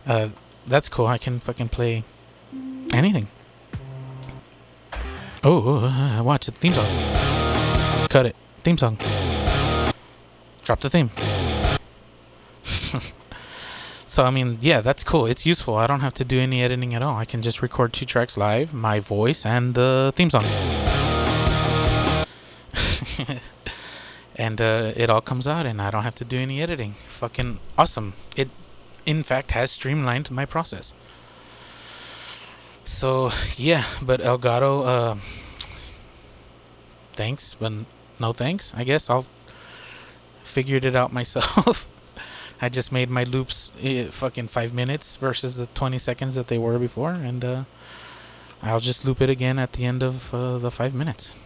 uh, 0.06 0.28
that's 0.66 0.88
cool. 0.88 1.06
I 1.06 1.18
can 1.18 1.40
fucking 1.40 1.68
play 1.68 2.04
anything. 2.92 3.28
Oh, 5.42 5.84
uh, 5.84 6.22
watch 6.22 6.46
the 6.46 6.52
theme 6.52 6.74
song. 6.74 6.86
Cut 8.08 8.26
it. 8.26 8.36
Theme 8.60 8.78
song. 8.78 8.98
Drop 10.62 10.80
the 10.80 10.90
theme. 10.90 11.10
so 14.10 14.24
I 14.24 14.30
mean, 14.30 14.58
yeah, 14.60 14.80
that's 14.80 15.04
cool. 15.04 15.26
It's 15.26 15.46
useful. 15.46 15.76
I 15.76 15.86
don't 15.86 16.00
have 16.00 16.14
to 16.14 16.24
do 16.24 16.40
any 16.40 16.64
editing 16.64 16.96
at 16.96 17.02
all. 17.04 17.16
I 17.16 17.24
can 17.24 17.42
just 17.42 17.62
record 17.62 17.92
two 17.92 18.04
tracks 18.04 18.36
live, 18.36 18.74
my 18.74 18.98
voice 18.98 19.46
and 19.46 19.76
the 19.76 20.12
theme 20.16 20.30
song. 20.30 20.44
and 24.34 24.60
uh, 24.60 24.90
it 24.96 25.10
all 25.10 25.20
comes 25.20 25.46
out 25.46 25.64
and 25.64 25.80
I 25.80 25.92
don't 25.92 26.02
have 26.02 26.16
to 26.16 26.24
do 26.24 26.38
any 26.38 26.60
editing. 26.60 26.94
Fucking 27.08 27.60
awesome. 27.78 28.14
It 28.34 28.48
in 29.06 29.22
fact 29.22 29.52
has 29.52 29.70
streamlined 29.70 30.28
my 30.32 30.44
process. 30.44 30.92
So 32.82 33.30
yeah, 33.56 33.84
but 34.02 34.20
Elgato, 34.20 34.86
uh, 34.86 35.14
thanks, 37.12 37.54
but 37.60 37.72
no 38.18 38.32
thanks. 38.32 38.72
I 38.76 38.82
guess 38.82 39.08
I'll 39.08 39.26
figured 40.42 40.84
it 40.84 40.96
out 40.96 41.12
myself. 41.12 41.86
I 42.62 42.68
just 42.68 42.92
made 42.92 43.08
my 43.08 43.22
loops 43.22 43.72
uh, 43.82 44.04
fucking 44.10 44.48
five 44.48 44.74
minutes 44.74 45.16
versus 45.16 45.56
the 45.56 45.66
20 45.66 45.98
seconds 45.98 46.34
that 46.34 46.48
they 46.48 46.58
were 46.58 46.78
before, 46.78 47.12
and 47.12 47.44
uh, 47.44 47.64
I'll 48.62 48.80
just 48.80 49.04
loop 49.04 49.20
it 49.22 49.30
again 49.30 49.58
at 49.58 49.72
the 49.72 49.86
end 49.86 50.02
of 50.02 50.34
uh, 50.34 50.58
the 50.58 50.70
five 50.70 50.94
minutes. 50.94 51.36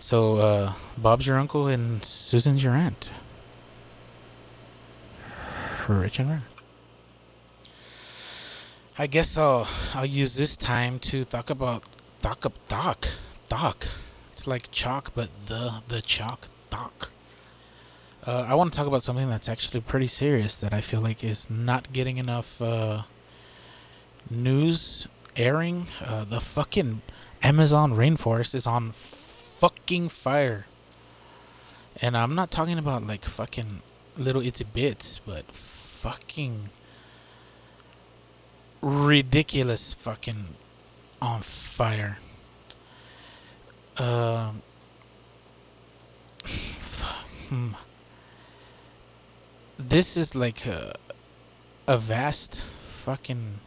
So 0.00 0.36
uh, 0.36 0.72
Bob's 0.96 1.26
your 1.26 1.38
uncle 1.38 1.66
and 1.66 2.04
Susan's 2.04 2.64
your 2.64 2.74
aunt. 2.74 3.10
Rich 5.86 6.18
and 6.18 6.28
rare. 6.28 6.42
I 8.98 9.06
guess 9.06 9.38
I'll 9.38 9.66
I'll 9.94 10.04
use 10.04 10.36
this 10.36 10.56
time 10.56 10.98
to 11.10 11.24
talk 11.24 11.50
about 11.50 11.84
talk 12.20 12.44
up 12.44 12.52
doc 12.68 13.08
doc. 13.48 13.86
It's 14.32 14.46
like 14.46 14.70
chalk, 14.70 15.12
but 15.14 15.30
the 15.46 15.82
the 15.88 16.02
chalk 16.02 16.48
doc. 16.68 17.10
Uh, 18.26 18.44
I 18.48 18.54
want 18.54 18.72
to 18.72 18.76
talk 18.76 18.86
about 18.86 19.02
something 19.02 19.28
that's 19.28 19.48
actually 19.48 19.80
pretty 19.80 20.08
serious 20.08 20.58
that 20.58 20.72
I 20.72 20.80
feel 20.80 21.00
like 21.00 21.22
is 21.22 21.48
not 21.48 21.92
getting 21.92 22.18
enough 22.18 22.60
uh, 22.60 23.02
news 24.28 25.06
airing. 25.36 25.86
Uh, 26.04 26.24
the 26.24 26.40
fucking 26.40 27.02
Amazon 27.42 27.94
rainforest 27.94 28.54
is 28.54 28.66
on 28.66 28.90
fucking 28.92 30.08
fire, 30.08 30.66
and 32.02 32.16
I'm 32.16 32.34
not 32.34 32.50
talking 32.50 32.78
about 32.78 33.06
like 33.06 33.24
fucking 33.24 33.82
little 34.16 34.42
itty 34.42 34.64
bits, 34.64 35.20
but 35.24 35.52
fucking 35.52 36.70
ridiculous 38.82 39.94
fucking 39.94 40.56
on 41.22 41.42
fire. 41.42 42.18
Um. 43.96 44.62
Uh, 46.44 47.72
this 49.78 50.16
is 50.16 50.34
like 50.34 50.66
a, 50.66 50.94
a 51.86 51.96
vast 51.96 52.60
fucking. 52.60 53.60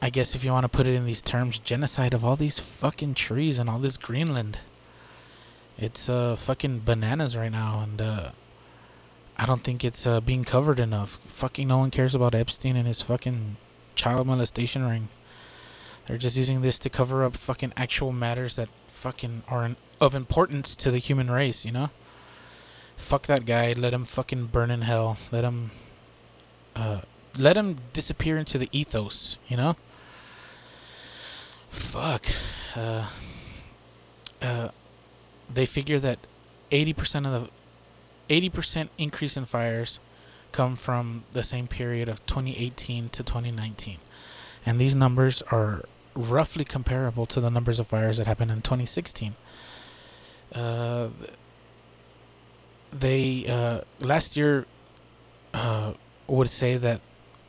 I 0.00 0.10
guess 0.10 0.34
if 0.34 0.44
you 0.44 0.52
want 0.52 0.64
to 0.64 0.68
put 0.68 0.86
it 0.86 0.94
in 0.94 1.06
these 1.06 1.22
terms, 1.22 1.58
genocide 1.58 2.14
of 2.14 2.24
all 2.24 2.36
these 2.36 2.60
fucking 2.60 3.14
trees 3.14 3.58
and 3.58 3.68
all 3.68 3.80
this 3.80 3.96
Greenland. 3.96 4.58
It's 5.76 6.08
uh 6.08 6.36
fucking 6.36 6.82
bananas 6.84 7.36
right 7.36 7.52
now, 7.52 7.80
and 7.80 8.00
uh, 8.00 8.30
I 9.36 9.46
don't 9.46 9.62
think 9.62 9.84
it's 9.84 10.06
uh, 10.06 10.20
being 10.20 10.44
covered 10.44 10.80
enough. 10.80 11.18
Fucking 11.26 11.68
no 11.68 11.78
one 11.78 11.90
cares 11.90 12.14
about 12.14 12.34
Epstein 12.34 12.76
and 12.76 12.86
his 12.86 13.02
fucking 13.02 13.56
child 13.94 14.26
molestation 14.26 14.84
ring. 14.84 15.08
They're 16.06 16.18
just 16.18 16.36
using 16.36 16.62
this 16.62 16.78
to 16.80 16.90
cover 16.90 17.22
up 17.22 17.36
fucking 17.36 17.72
actual 17.76 18.12
matters 18.12 18.56
that 18.56 18.68
fucking 18.88 19.42
are 19.46 19.76
of 20.00 20.14
importance 20.14 20.74
to 20.76 20.90
the 20.90 20.98
human 20.98 21.30
race, 21.30 21.64
you 21.64 21.72
know? 21.72 21.90
Fuck 22.98 23.26
that 23.28 23.46
guy. 23.46 23.72
Let 23.72 23.94
him 23.94 24.04
fucking 24.04 24.46
burn 24.46 24.70
in 24.70 24.82
hell. 24.82 25.16
Let 25.32 25.44
him 25.44 25.70
uh 26.76 27.00
let 27.38 27.56
him 27.56 27.78
disappear 27.94 28.36
into 28.36 28.58
the 28.58 28.68
ethos, 28.72 29.38
you 29.48 29.56
know? 29.56 29.76
Fuck. 31.70 32.26
Uh 32.76 33.08
uh 34.42 34.68
they 35.48 35.64
figure 35.64 35.98
that 36.00 36.18
80% 36.70 37.34
of 37.34 37.48
the 38.28 38.50
80% 38.50 38.90
increase 38.98 39.38
in 39.38 39.46
fires 39.46 40.00
come 40.52 40.76
from 40.76 41.24
the 41.32 41.42
same 41.42 41.66
period 41.66 42.08
of 42.08 42.26
2018 42.26 43.08
to 43.08 43.22
2019. 43.22 43.98
And 44.66 44.78
these 44.78 44.94
numbers 44.94 45.40
are 45.50 45.84
roughly 46.14 46.64
comparable 46.64 47.24
to 47.26 47.40
the 47.40 47.48
numbers 47.48 47.80
of 47.80 47.86
fires 47.86 48.18
that 48.18 48.26
happened 48.26 48.50
in 48.50 48.60
2016. 48.60 49.34
Uh, 50.54 51.08
they 52.92 53.46
uh, 53.46 53.80
last 54.00 54.36
year 54.36 54.66
uh, 55.54 55.92
would 56.26 56.50
say 56.50 56.76
that 56.76 57.00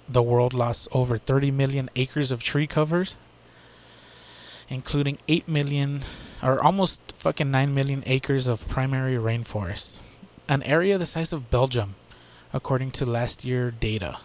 the 0.08 0.22
world 0.22 0.54
lost 0.54 0.88
over 0.92 1.18
30 1.18 1.52
million 1.52 1.90
acres 1.96 2.32
of 2.32 2.42
tree 2.42 2.68
covers, 2.68 3.18
including 4.68 5.18
8 5.28 5.48
million 5.48 6.02
or 6.42 6.64
almost 6.64 7.02
fucking 7.16 7.52
9 7.52 7.74
million 7.74 8.04
acres 8.06 8.48
of 8.48 8.68
primary 8.68 9.16
rainforest 9.16 10.00
an 10.50 10.64
area 10.64 10.98
the 10.98 11.06
size 11.06 11.32
of 11.32 11.52
Belgium, 11.52 11.96
according 12.52 12.90
to 12.90 13.06
last 13.06 13.46
year 13.46 13.70
data. 13.70 14.18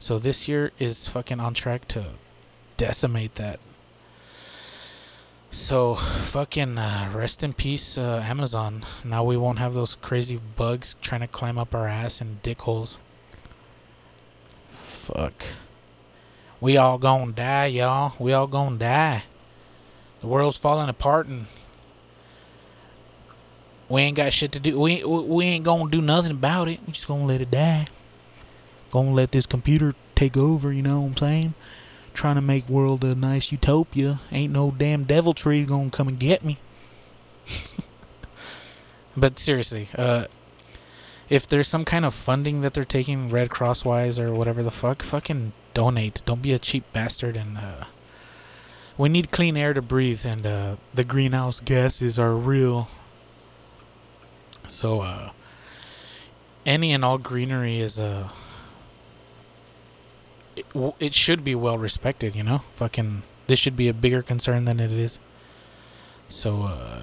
So 0.00 0.18
this 0.18 0.48
year 0.48 0.72
is 0.78 1.06
fucking 1.06 1.38
on 1.38 1.52
track 1.52 1.86
to 1.88 2.14
decimate 2.78 3.34
that. 3.34 3.60
So 5.50 5.94
fucking 5.94 6.76
uh, 6.76 7.10
rest 7.14 7.42
in 7.42 7.54
peace, 7.54 7.96
uh, 7.96 8.22
Amazon. 8.24 8.84
Now 9.02 9.24
we 9.24 9.36
won't 9.36 9.58
have 9.58 9.74
those 9.74 9.96
crazy 9.96 10.40
bugs 10.56 10.94
trying 11.00 11.22
to 11.22 11.26
climb 11.26 11.58
up 11.58 11.74
our 11.74 11.88
ass 11.88 12.20
and 12.20 12.42
dick 12.42 12.60
holes. 12.62 12.98
Fuck. 14.72 15.44
We 16.60 16.76
all 16.76 16.98
gonna 16.98 17.32
die, 17.32 17.66
y'all. 17.66 18.12
We 18.18 18.32
all 18.32 18.46
gonna 18.46 18.76
die. 18.76 19.24
The 20.20 20.26
world's 20.26 20.56
falling 20.56 20.88
apart 20.88 21.28
and 21.28 21.46
we 23.88 24.02
ain't 24.02 24.16
got 24.16 24.32
shit 24.32 24.52
to 24.52 24.60
do. 24.60 24.78
We 24.78 25.02
we 25.04 25.46
ain't 25.46 25.64
gonna 25.64 25.90
do 25.90 26.02
nothing 26.02 26.32
about 26.32 26.68
it. 26.68 26.80
We 26.86 26.92
just 26.92 27.08
gonna 27.08 27.24
let 27.24 27.40
it 27.40 27.50
die. 27.50 27.86
Gonna 28.90 29.12
let 29.12 29.32
this 29.32 29.46
computer 29.46 29.94
take 30.14 30.36
over. 30.36 30.72
You 30.72 30.82
know 30.82 31.00
what 31.00 31.08
I'm 31.08 31.16
saying? 31.16 31.54
Trying 32.18 32.34
to 32.34 32.40
make 32.40 32.68
world 32.68 33.04
a 33.04 33.14
nice 33.14 33.52
utopia. 33.52 34.18
Ain't 34.32 34.52
no 34.52 34.72
damn 34.72 35.04
devil 35.04 35.34
tree 35.34 35.64
gonna 35.64 35.88
come 35.88 36.08
and 36.08 36.18
get 36.18 36.44
me. 36.44 36.58
but 39.16 39.38
seriously, 39.38 39.86
uh, 39.94 40.24
if 41.28 41.46
there's 41.46 41.68
some 41.68 41.84
kind 41.84 42.04
of 42.04 42.12
funding 42.12 42.60
that 42.62 42.74
they're 42.74 42.82
taking 42.82 43.28
Red 43.28 43.50
Cross 43.50 43.84
wise 43.84 44.18
or 44.18 44.32
whatever 44.32 44.64
the 44.64 44.72
fuck, 44.72 45.04
fucking 45.04 45.52
donate. 45.74 46.22
Don't 46.26 46.42
be 46.42 46.52
a 46.52 46.58
cheap 46.58 46.92
bastard 46.92 47.36
and 47.36 47.56
uh, 47.56 47.84
we 48.96 49.08
need 49.08 49.30
clean 49.30 49.56
air 49.56 49.72
to 49.72 49.80
breathe 49.80 50.26
and 50.26 50.44
uh, 50.44 50.74
the 50.92 51.04
greenhouse 51.04 51.60
gases 51.60 52.18
are 52.18 52.34
real. 52.34 52.88
So 54.66 55.02
uh, 55.02 55.30
any 56.66 56.92
and 56.92 57.04
all 57.04 57.18
greenery 57.18 57.78
is 57.78 58.00
uh 58.00 58.30
it, 61.00 61.14
should 61.14 61.44
be 61.44 61.54
well 61.54 61.78
respected, 61.78 62.34
you 62.36 62.42
know? 62.42 62.58
Fucking 62.72 63.22
this 63.46 63.58
should 63.58 63.76
be 63.76 63.88
a 63.88 63.94
bigger 63.94 64.22
concern 64.22 64.64
than 64.64 64.80
it 64.80 64.90
is. 64.90 65.18
So 66.28 66.62
uh 66.62 67.02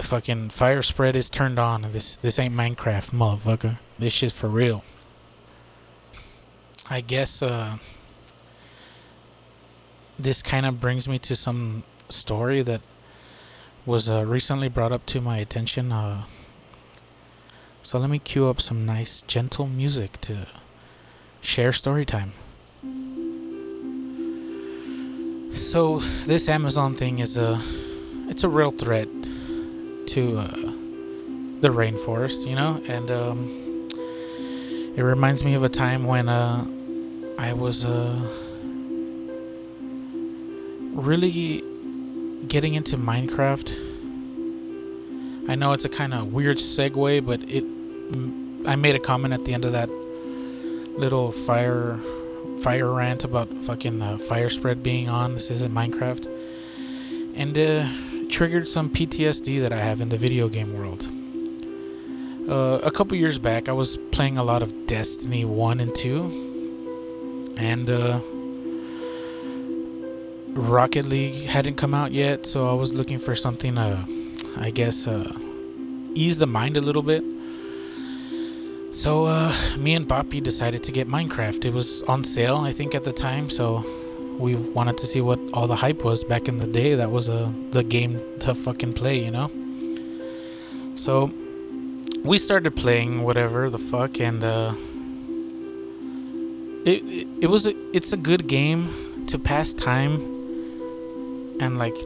fucking 0.00 0.50
fire 0.50 0.82
spread 0.82 1.16
is 1.16 1.30
turned 1.30 1.58
on. 1.58 1.82
This 1.92 2.16
this 2.16 2.38
ain't 2.38 2.54
Minecraft, 2.54 3.10
motherfucker. 3.10 3.78
This 3.98 4.12
shit's 4.12 4.34
for 4.34 4.48
real. 4.48 4.84
I 6.90 7.00
guess 7.00 7.42
uh, 7.42 7.78
this 10.18 10.42
kind 10.42 10.66
of 10.66 10.80
brings 10.80 11.08
me 11.08 11.18
to 11.20 11.34
some 11.36 11.84
story 12.08 12.62
that 12.62 12.82
was 13.86 14.08
uh, 14.08 14.24
recently 14.26 14.68
brought 14.68 14.92
up 14.92 15.06
to 15.06 15.20
my 15.20 15.38
attention. 15.38 15.92
Uh, 15.92 16.24
so 17.82 17.98
let 17.98 18.10
me 18.10 18.18
cue 18.18 18.48
up 18.48 18.60
some 18.60 18.84
nice, 18.84 19.22
gentle 19.22 19.66
music 19.66 20.20
to 20.22 20.46
share 21.42 21.72
story 21.72 22.04
time. 22.04 22.32
So 25.52 25.98
this 26.26 26.48
Amazon 26.48 26.94
thing 26.94 27.18
is 27.18 27.36
a, 27.36 27.60
it's 28.28 28.44
a 28.44 28.48
real 28.48 28.70
threat 28.70 29.08
to 30.06 30.38
uh, 30.38 30.46
the 31.60 31.68
rainforest, 31.68 32.46
you 32.46 32.54
know, 32.54 32.80
and 32.86 33.10
um, 33.10 33.88
it 34.96 35.02
reminds 35.02 35.44
me 35.44 35.54
of 35.54 35.62
a 35.62 35.68
time 35.68 36.04
when 36.04 36.28
uh, 36.28 36.64
I 37.38 37.52
was 37.52 37.84
uh, 37.84 38.18
really 40.94 41.62
getting 42.48 42.74
into 42.74 42.96
Minecraft. 42.96 43.70
I 45.48 45.54
know 45.56 45.72
it's 45.72 45.84
a 45.84 45.88
kind 45.88 46.14
of 46.14 46.32
weird 46.32 46.58
segue, 46.58 47.26
but 47.26 47.40
it. 47.48 47.64
I 48.64 48.76
made 48.76 48.94
a 48.94 49.00
comment 49.00 49.34
at 49.34 49.44
the 49.44 49.54
end 49.54 49.64
of 49.64 49.72
that 49.72 49.88
little 50.96 51.32
fire 51.32 51.98
fire 52.58 52.92
rant 52.92 53.24
about 53.24 53.48
fucking 53.64 54.02
uh, 54.02 54.18
fire 54.18 54.48
spread 54.48 54.82
being 54.82 55.08
on. 55.08 55.34
This 55.34 55.50
isn't 55.50 55.72
Minecraft, 55.72 56.26
and 57.34 57.56
uh, 57.58 57.88
triggered 58.28 58.68
some 58.68 58.90
PTSD 58.90 59.60
that 59.60 59.72
I 59.72 59.78
have 59.78 60.00
in 60.00 60.08
the 60.08 60.16
video 60.16 60.48
game 60.48 60.76
world. 60.76 61.08
Uh, 62.48 62.80
a 62.82 62.90
couple 62.90 63.16
years 63.16 63.38
back, 63.38 63.68
I 63.68 63.72
was 63.72 63.96
playing 64.10 64.36
a 64.36 64.42
lot 64.42 64.62
of 64.62 64.86
Destiny 64.86 65.44
1 65.44 65.80
and 65.80 65.94
2, 65.94 67.54
and 67.56 67.88
uh, 67.88 68.20
Rocket 70.54 71.04
League 71.04 71.46
hadn't 71.46 71.76
come 71.76 71.94
out 71.94 72.12
yet, 72.12 72.46
so 72.46 72.68
I 72.68 72.74
was 72.74 72.94
looking 72.94 73.18
for 73.18 73.34
something, 73.34 73.78
uh, 73.78 74.04
I 74.56 74.70
guess, 74.70 75.06
uh, 75.06 75.32
ease 76.14 76.38
the 76.38 76.46
mind 76.46 76.76
a 76.76 76.80
little 76.80 77.02
bit. 77.02 77.24
So, 78.92 79.24
uh, 79.24 79.54
me 79.78 79.94
and 79.94 80.06
Boppy 80.06 80.42
decided 80.42 80.82
to 80.84 80.92
get 80.92 81.08
Minecraft. 81.08 81.64
It 81.64 81.72
was 81.72 82.02
on 82.02 82.24
sale, 82.24 82.58
I 82.58 82.72
think, 82.72 82.94
at 82.94 83.04
the 83.04 83.12
time, 83.12 83.48
so 83.48 83.82
we 84.38 84.54
wanted 84.54 84.98
to 84.98 85.06
see 85.06 85.22
what 85.22 85.40
all 85.54 85.66
the 85.66 85.76
hype 85.76 86.04
was 86.04 86.22
back 86.24 86.46
in 86.46 86.58
the 86.58 86.66
day. 86.66 86.94
That 86.94 87.10
was 87.10 87.30
a 87.30 87.50
the 87.70 87.82
game 87.82 88.20
to 88.40 88.54
fucking 88.54 88.92
play, 88.92 89.18
you 89.24 89.30
know. 89.30 89.50
So 90.94 91.32
we 92.22 92.36
started 92.36 92.76
playing 92.76 93.22
whatever 93.22 93.70
the 93.70 93.78
fuck, 93.78 94.20
and 94.20 94.44
uh, 94.44 94.74
it, 96.84 97.02
it 97.02 97.28
it 97.44 97.46
was 97.46 97.66
a, 97.66 97.74
it's 97.96 98.12
a 98.12 98.18
good 98.18 98.46
game 98.46 99.24
to 99.28 99.38
pass 99.38 99.72
time, 99.72 100.20
and 101.60 101.78
like 101.78 101.96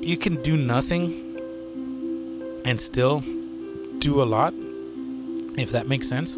you 0.00 0.16
can 0.16 0.42
do 0.42 0.56
nothing 0.56 1.22
and 2.64 2.80
still 2.80 3.22
do 3.98 4.22
a 4.22 4.24
lot, 4.24 4.54
if 5.56 5.70
that 5.72 5.88
makes 5.88 6.08
sense. 6.08 6.36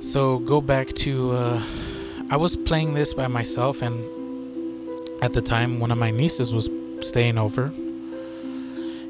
So 0.00 0.38
go 0.38 0.60
back 0.60 0.88
to 1.04 1.32
uh, 1.32 1.62
I 2.30 2.36
was 2.36 2.56
playing 2.56 2.94
this 2.94 3.14
by 3.14 3.28
myself, 3.28 3.82
and 3.82 4.04
at 5.22 5.32
the 5.32 5.42
time, 5.42 5.80
one 5.80 5.90
of 5.90 5.98
my 5.98 6.10
nieces 6.10 6.52
was 6.52 6.68
staying 7.00 7.38
over, 7.38 7.72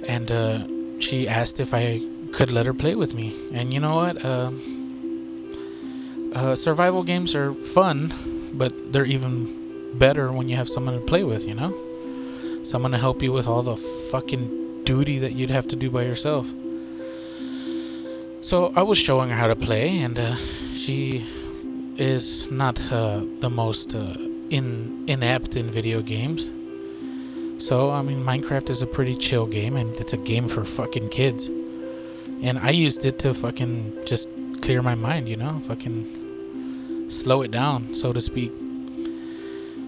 and 0.07 0.31
uh, 0.31 0.67
she 1.01 1.29
asked 1.29 1.61
if 1.61 1.73
I 1.73 2.03
could 2.33 2.51
let 2.51 2.67
her 2.67 2.75
play 2.75 2.95
with 2.95 3.15
me. 3.15 3.35
And 3.53 3.73
you 3.73 3.81
know 3.81 3.97
what? 3.97 4.25
Uh, 4.25 4.51
uh, 6.35 6.55
survival 6.55 7.03
games 7.03 7.35
are 7.35 7.55
fun, 7.55 8.13
but 8.53 8.93
they're 8.93 9.07
even 9.07 9.99
better 9.99 10.31
when 10.31 10.49
you 10.49 10.57
have 10.57 10.69
someone 10.69 10.95
to 10.95 11.01
play 11.01 11.25
with. 11.25 11.47
You 11.47 11.55
know, 11.55 12.63
someone 12.65 12.93
to 12.93 12.99
help 12.99 13.23
you 13.23 13.33
with 13.33 13.47
all 13.47 13.63
the 13.63 13.77
fucking 13.77 14.66
duty 14.87 15.19
that 15.19 15.33
you'd 15.33 15.51
have 15.51 15.67
to 15.69 15.77
do 15.77 15.91
by 15.91 16.03
yourself. 16.03 16.47
So 18.41 18.73
I 18.77 18.83
was 18.83 18.97
showing 18.97 19.29
her 19.31 19.37
how 19.37 19.49
to 19.49 19.57
play, 19.57 19.99
and 19.99 20.17
uh, 20.19 20.37
she 20.73 21.27
is 21.97 22.51
not 22.51 22.81
uh, 22.93 23.21
the 23.41 23.51
most 23.51 23.95
uh, 23.95 24.15
in 24.51 25.05
inept 25.09 25.57
in 25.57 25.71
video 25.71 26.01
games. 26.01 26.51
So 27.59 27.91
I 27.91 28.03
mean, 28.03 28.25
Minecraft 28.25 28.71
is 28.71 28.83
a 28.83 28.87
pretty 28.87 29.17
chill 29.17 29.47
game, 29.47 29.77
and 29.77 29.97
it's 29.97 30.13
a 30.13 30.23
game 30.33 30.49
for 30.49 30.65
fucking 30.65 31.09
kids. 31.09 31.49
And 32.43 32.59
I 32.59 32.71
used 32.71 33.05
it 33.05 33.19
to 33.21 33.35
fucking 33.35 34.05
just 34.05 34.29
clear 34.63 34.83
my 34.83 34.95
mind, 34.95 35.29
you 35.29 35.37
know, 35.37 35.59
fucking 35.61 37.11
slow 37.11 37.43
it 37.43 37.51
down, 37.51 37.95
so 37.95 38.13
to 38.13 38.21
speak. 38.21 38.53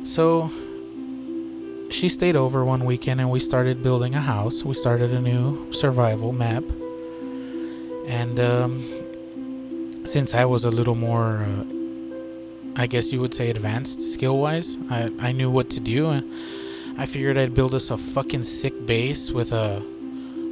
So 0.04 0.50
she 1.90 2.08
stayed 2.08 2.36
over 2.36 2.64
one 2.64 2.84
weekend, 2.84 3.20
and 3.20 3.30
we 3.30 3.40
started 3.40 3.82
building 3.82 4.14
a 4.14 4.20
house. 4.20 4.64
We 4.64 4.74
started 4.74 5.10
a 5.12 5.20
new 5.20 5.72
survival 5.72 6.32
map, 6.32 6.64
and 8.06 8.38
um, 8.38 10.04
since 10.04 10.34
I 10.34 10.44
was 10.44 10.64
a 10.64 10.70
little 10.70 10.94
more, 10.94 11.44
uh, 11.44 11.64
I 12.76 12.86
guess 12.86 13.12
you 13.12 13.20
would 13.20 13.34
say, 13.34 13.50
advanced 13.50 14.00
skill 14.00 14.38
wise, 14.38 14.78
I, 14.90 15.10
I 15.18 15.32
knew 15.32 15.50
what 15.50 15.70
to 15.70 15.80
do. 15.80 16.22
I 16.96 17.06
figured 17.06 17.38
I'd 17.38 17.54
build 17.54 17.74
us 17.74 17.90
a 17.90 17.96
fucking 17.96 18.42
sick 18.42 18.86
base 18.86 19.30
with 19.30 19.52
a, 19.52 19.82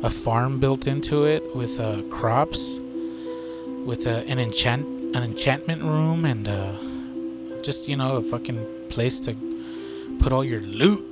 a 0.03 0.11
farm 0.11 0.59
built 0.61 0.87
into 0.87 1.25
it, 1.25 1.42
with 1.55 1.79
uh, 1.81 2.03
crops, 2.11 2.79
with 3.85 4.07
uh, 4.07 4.22
an 4.27 4.38
enchant 4.38 4.87
an 5.16 5.22
enchantment 5.22 5.83
room, 5.83 6.25
and 6.25 6.49
uh, 6.49 6.72
just 7.62 7.88
you 7.88 7.96
know 7.96 8.16
a 8.16 8.22
fucking 8.22 8.66
place 8.88 9.20
to 9.20 9.35
put 10.18 10.33
all 10.33 10.44
your 10.44 10.61
loot. 10.61 11.05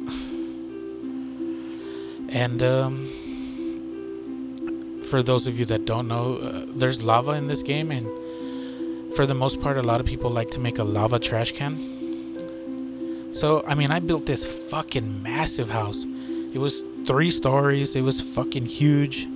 And 2.29 2.63
um, 2.63 3.09
for 5.05 5.23
those 5.23 5.47
of 5.47 5.59
you 5.59 5.65
that 5.67 5.85
don't 5.85 6.09
know, 6.09 6.37
uh, 6.37 6.67
there's 6.75 7.03
lava 7.03 7.33
in 7.33 7.47
this 7.47 7.63
game, 7.63 7.93
and 7.93 8.07
for 9.15 9.27
the 9.27 9.35
most 9.35 9.61
part, 9.61 9.77
a 9.77 9.83
lot 9.83 10.01
of 10.01 10.07
people 10.07 10.31
like 10.31 10.51
to 10.51 10.61
make 10.61 10.79
a 10.79 10.85
lava 10.85 11.19
trash 11.19 11.53
can. 11.53 11.79
So, 13.33 13.65
I 13.67 13.75
mean, 13.75 13.91
I 13.91 14.01
built 14.01 14.27
this 14.27 14.45
fucking 14.71 15.23
massive 15.23 15.71
house. 15.71 16.05
It 16.53 16.59
was 16.59 16.85
three 17.07 17.31
stories, 17.31 17.95
it 17.95 18.03
was 18.03 18.21
fucking 18.21 18.67
huge. 18.67 19.29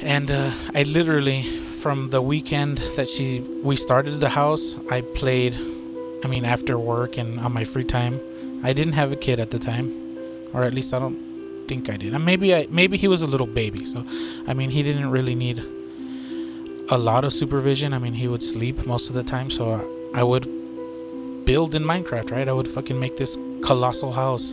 And 0.00 0.30
uh, 0.30 0.50
I 0.74 0.82
literally, 0.84 1.42
from 1.42 2.10
the 2.10 2.20
weekend 2.20 2.78
that 2.96 3.08
she 3.08 3.40
we 3.62 3.76
started 3.76 4.20
the 4.20 4.30
house, 4.30 4.76
I 4.90 5.02
played. 5.02 5.71
I 6.24 6.28
mean, 6.28 6.44
after 6.44 6.78
work 6.78 7.18
and 7.18 7.40
on 7.40 7.52
my 7.52 7.64
free 7.64 7.84
time. 7.84 8.20
I 8.64 8.72
didn't 8.72 8.92
have 8.92 9.10
a 9.10 9.16
kid 9.16 9.40
at 9.40 9.50
the 9.50 9.58
time, 9.58 9.90
or 10.52 10.62
at 10.62 10.72
least 10.72 10.94
I 10.94 10.98
don't 11.00 11.66
think 11.66 11.90
I 11.90 11.96
did. 11.96 12.14
And 12.14 12.24
maybe 12.24 12.54
I 12.54 12.68
maybe 12.70 12.96
he 12.96 13.08
was 13.08 13.22
a 13.22 13.26
little 13.26 13.46
baby, 13.46 13.84
so 13.84 14.04
I 14.46 14.54
mean, 14.54 14.70
he 14.70 14.82
didn't 14.82 15.10
really 15.10 15.34
need 15.34 15.58
a 16.88 16.98
lot 16.98 17.24
of 17.24 17.32
supervision. 17.32 17.92
I 17.92 17.98
mean, 17.98 18.14
he 18.14 18.28
would 18.28 18.42
sleep 18.42 18.86
most 18.86 19.08
of 19.08 19.14
the 19.14 19.24
time, 19.24 19.50
so 19.50 19.84
I 20.14 20.22
would 20.22 20.44
build 21.44 21.74
in 21.74 21.82
Minecraft, 21.82 22.30
right? 22.30 22.48
I 22.48 22.52
would 22.52 22.68
fucking 22.68 22.98
make 22.98 23.16
this 23.16 23.36
colossal 23.62 24.12
house. 24.12 24.52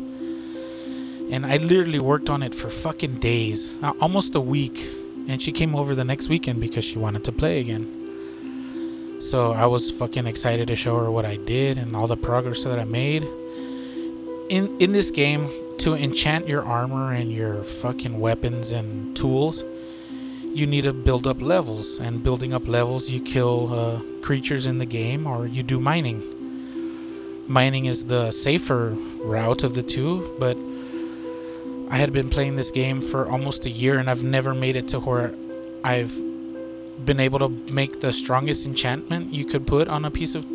And 1.31 1.45
I 1.45 1.57
literally 1.57 1.99
worked 1.99 2.29
on 2.29 2.41
it 2.41 2.55
for 2.55 2.71
fucking 2.71 3.19
days, 3.19 3.77
uh, 3.83 3.93
almost 4.01 4.33
a 4.33 4.41
week. 4.41 4.83
And 5.27 5.39
she 5.39 5.51
came 5.51 5.75
over 5.75 5.93
the 5.93 6.03
next 6.03 6.27
weekend 6.27 6.59
because 6.59 6.83
she 6.83 6.97
wanted 6.97 7.23
to 7.25 7.31
play 7.31 7.59
again. 7.59 7.98
So 9.19 9.51
I 9.51 9.65
was 9.65 9.91
fucking 9.91 10.27
excited 10.27 10.69
to 10.69 10.77
show 10.77 10.97
her 10.97 11.11
what 11.11 11.25
I 11.25 11.35
did 11.35 11.77
and 11.77 11.93
all 11.93 12.07
the 12.07 12.15
progress 12.15 12.63
that 12.63 12.79
I 12.79 12.85
made. 12.85 13.23
In 14.49 14.75
in 14.79 14.93
this 14.93 15.11
game, 15.11 15.49
to 15.79 15.93
enchant 15.93 16.47
your 16.47 16.63
armor 16.63 17.11
and 17.11 17.31
your 17.31 17.63
fucking 17.63 18.17
weapons 18.17 18.71
and 18.71 19.15
tools, 19.17 19.65
you 20.53 20.65
need 20.65 20.85
to 20.85 20.93
build 20.93 21.27
up 21.27 21.41
levels. 21.41 21.99
And 21.99 22.23
building 22.23 22.53
up 22.53 22.65
levels, 22.65 23.09
you 23.09 23.19
kill 23.19 23.73
uh, 23.73 24.01
creatures 24.21 24.65
in 24.65 24.77
the 24.77 24.85
game 24.85 25.27
or 25.27 25.45
you 25.45 25.63
do 25.63 25.81
mining. 25.81 26.23
Mining 27.45 27.85
is 27.85 28.05
the 28.05 28.31
safer 28.31 28.95
route 29.21 29.63
of 29.63 29.73
the 29.73 29.83
two, 29.83 30.33
but 30.39 30.57
I 31.91 31.97
had 31.97 32.13
been 32.13 32.29
playing 32.29 32.55
this 32.55 32.71
game 32.71 33.01
for 33.01 33.29
almost 33.29 33.65
a 33.65 33.69
year 33.69 33.99
and 33.99 34.09
I've 34.09 34.23
never 34.23 34.53
made 34.53 34.77
it 34.77 34.87
to 34.89 34.99
where 34.99 35.33
I've 35.83 36.28
been 37.05 37.19
able 37.19 37.39
to 37.39 37.49
make 37.49 38.01
the 38.01 38.11
strongest 38.11 38.65
enchantment 38.65 39.33
you 39.33 39.45
could 39.45 39.65
put 39.65 39.87
on 39.87 40.05
a 40.05 40.11
piece 40.11 40.35
of 40.35 40.45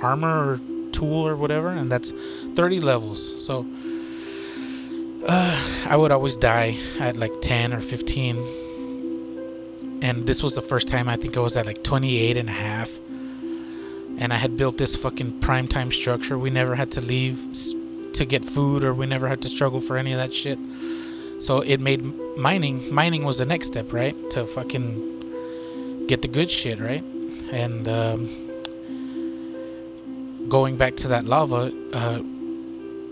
armor 0.00 0.52
or 0.52 0.60
tool 0.92 1.26
or 1.26 1.36
whatever, 1.36 1.68
and 1.68 1.90
that's 1.90 2.12
30 2.54 2.80
levels. 2.80 3.44
So 3.44 3.66
uh, 5.26 5.86
I 5.88 5.96
would 5.96 6.12
always 6.12 6.36
die 6.36 6.76
at 7.00 7.16
like 7.16 7.32
10 7.40 7.72
or 7.72 7.80
15. 7.80 8.62
And 10.02 10.26
this 10.26 10.42
was 10.42 10.54
the 10.54 10.60
first 10.60 10.86
time 10.88 11.08
I 11.08 11.16
think 11.16 11.36
I 11.36 11.40
was 11.40 11.56
at 11.56 11.66
like 11.66 11.82
28 11.82 12.36
and 12.36 12.48
a 12.48 12.52
half. 12.52 12.98
And 14.18 14.32
I 14.32 14.36
had 14.36 14.56
built 14.56 14.78
this 14.78 14.94
fucking 14.94 15.40
primetime 15.40 15.92
structure. 15.92 16.38
We 16.38 16.50
never 16.50 16.74
had 16.74 16.92
to 16.92 17.00
leave 17.00 17.46
to 18.12 18.24
get 18.24 18.44
food 18.44 18.84
or 18.84 18.94
we 18.94 19.06
never 19.06 19.26
had 19.28 19.42
to 19.42 19.48
struggle 19.48 19.80
for 19.80 19.96
any 19.96 20.12
of 20.12 20.18
that 20.18 20.32
shit. 20.32 20.58
So 21.40 21.60
it 21.60 21.80
made 21.80 22.04
mining 22.36 22.94
mining 22.94 23.24
was 23.24 23.38
the 23.38 23.44
next 23.44 23.68
step, 23.68 23.92
right? 23.92 24.14
To 24.30 24.46
fucking 24.46 25.23
get 26.06 26.22
the 26.22 26.28
good 26.28 26.50
shit, 26.50 26.78
right? 26.80 27.02
And 27.50 27.88
um, 27.88 28.28
going 30.48 30.76
back 30.76 30.96
to 30.96 31.08
that 31.08 31.24
lava, 31.24 31.72
uh, 31.92 32.22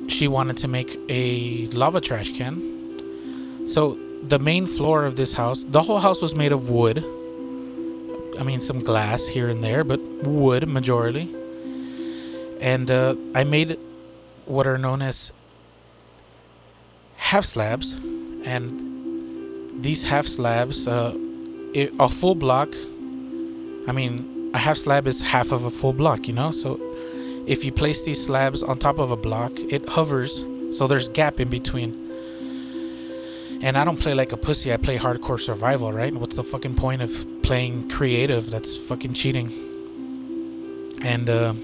she 0.08 0.28
wanted 0.28 0.56
to 0.58 0.68
make 0.68 0.98
a 1.08 1.66
lava 1.68 2.00
trash 2.00 2.32
can. 2.32 3.66
So 3.66 3.98
the 4.22 4.38
main 4.38 4.66
floor 4.66 5.04
of 5.04 5.16
this 5.16 5.32
house, 5.32 5.64
the 5.64 5.82
whole 5.82 6.00
house 6.00 6.20
was 6.22 6.34
made 6.34 6.52
of 6.52 6.70
wood. 6.70 6.98
I 8.38 8.44
mean, 8.44 8.60
some 8.60 8.80
glass 8.80 9.26
here 9.26 9.48
and 9.48 9.62
there, 9.62 9.84
but 9.84 10.00
wood 10.24 10.68
majority. 10.68 11.34
And 12.60 12.90
uh, 12.90 13.14
I 13.34 13.44
made 13.44 13.78
what 14.46 14.66
are 14.66 14.78
known 14.78 15.02
as 15.02 15.32
half 17.16 17.44
slabs, 17.44 17.92
and 18.44 19.82
these 19.82 20.02
half 20.02 20.26
slabs, 20.26 20.86
uh, 20.86 21.16
a 21.74 22.08
full 22.08 22.34
block. 22.34 22.74
I 23.86 23.92
mean, 23.92 24.50
a 24.54 24.58
half 24.58 24.76
slab 24.76 25.06
is 25.06 25.20
half 25.20 25.52
of 25.52 25.64
a 25.64 25.70
full 25.70 25.92
block, 25.92 26.28
you 26.28 26.34
know. 26.34 26.50
So, 26.50 26.80
if 27.46 27.64
you 27.64 27.72
place 27.72 28.02
these 28.02 28.24
slabs 28.24 28.62
on 28.62 28.78
top 28.78 28.98
of 28.98 29.10
a 29.10 29.16
block, 29.16 29.52
it 29.58 29.88
hovers, 29.88 30.44
so 30.70 30.86
there's 30.86 31.08
gap 31.08 31.40
in 31.40 31.48
between. 31.48 31.98
And 33.62 33.78
I 33.78 33.84
don't 33.84 33.98
play 33.98 34.14
like 34.14 34.32
a 34.32 34.36
pussy. 34.36 34.72
I 34.72 34.76
play 34.76 34.98
hardcore 34.98 35.40
survival, 35.40 35.92
right? 35.92 36.12
What's 36.12 36.36
the 36.36 36.44
fucking 36.44 36.74
point 36.74 37.00
of 37.00 37.42
playing 37.42 37.88
creative? 37.88 38.50
That's 38.50 38.76
fucking 38.76 39.14
cheating. 39.14 39.50
And 41.02 41.30
uh, 41.30 41.54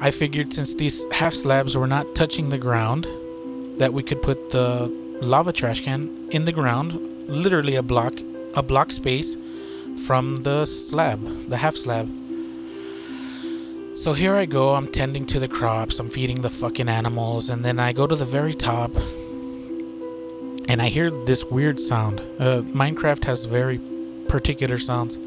I 0.00 0.10
figured 0.10 0.52
since 0.52 0.74
these 0.74 1.06
half 1.12 1.32
slabs 1.32 1.76
were 1.76 1.86
not 1.86 2.14
touching 2.14 2.50
the 2.50 2.58
ground, 2.58 3.06
that 3.78 3.92
we 3.92 4.02
could 4.02 4.22
put 4.22 4.50
the 4.50 4.90
lava 5.20 5.52
trash 5.52 5.80
can 5.80 6.28
in 6.30 6.44
the 6.44 6.52
ground, 6.52 6.92
literally 7.28 7.76
a 7.76 7.82
block, 7.82 8.14
a 8.56 8.62
block 8.62 8.90
space 8.90 9.36
from 10.06 10.36
the 10.42 10.66
slab, 10.66 11.48
the 11.48 11.56
half 11.56 11.76
slab. 11.76 12.08
So 13.96 14.12
here 14.12 14.34
I 14.34 14.46
go, 14.46 14.74
I'm 14.74 14.88
tending 14.88 15.24
to 15.26 15.38
the 15.38 15.48
crops, 15.48 15.98
I'm 15.98 16.10
feeding 16.10 16.42
the 16.42 16.50
fucking 16.50 16.88
animals, 16.88 17.48
and 17.48 17.64
then 17.64 17.78
I 17.78 17.92
go 17.92 18.06
to 18.06 18.16
the 18.16 18.24
very 18.24 18.54
top 18.54 18.90
and 20.66 20.80
I 20.80 20.88
hear 20.88 21.10
this 21.10 21.44
weird 21.44 21.78
sound. 21.78 22.20
Uh, 22.38 22.62
Minecraft 22.62 23.24
has 23.24 23.44
very 23.44 23.80
particular 24.28 24.78
sounds 24.78 25.18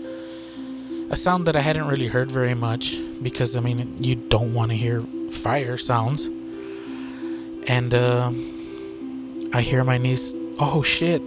a 1.09 1.15
sound 1.15 1.45
that 1.47 1.55
I 1.55 1.61
hadn't 1.61 1.87
really 1.87 2.07
heard 2.07 2.31
very 2.31 2.53
much 2.53 2.97
because 3.21 3.55
I 3.55 3.61
mean 3.61 4.03
you 4.03 4.15
don't 4.15 4.53
want 4.53 4.71
to 4.71 4.77
hear 4.77 5.01
fire 5.31 5.77
sounds. 5.77 6.29
And 7.67 7.93
uh, 7.93 8.31
I 9.53 9.61
hear 9.61 9.83
my 9.83 9.97
niece, 9.97 10.33
"Oh 10.59 10.81
shit, 10.83 11.21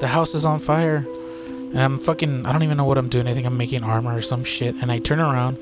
the 0.00 0.08
house 0.08 0.34
is 0.34 0.44
on 0.44 0.60
fire!" 0.60 1.06
And 1.72 1.80
I'm 1.80 1.98
fucking, 1.98 2.44
I 2.44 2.52
don't 2.52 2.62
even 2.62 2.76
know 2.76 2.84
what 2.84 2.98
I'm 2.98 3.08
doing. 3.08 3.26
I 3.26 3.34
think 3.34 3.46
I'm 3.46 3.56
making 3.56 3.82
armor 3.82 4.14
or 4.14 4.22
some 4.22 4.44
shit. 4.44 4.74
And 4.76 4.92
I 4.92 4.98
turn 4.98 5.20
around, 5.20 5.56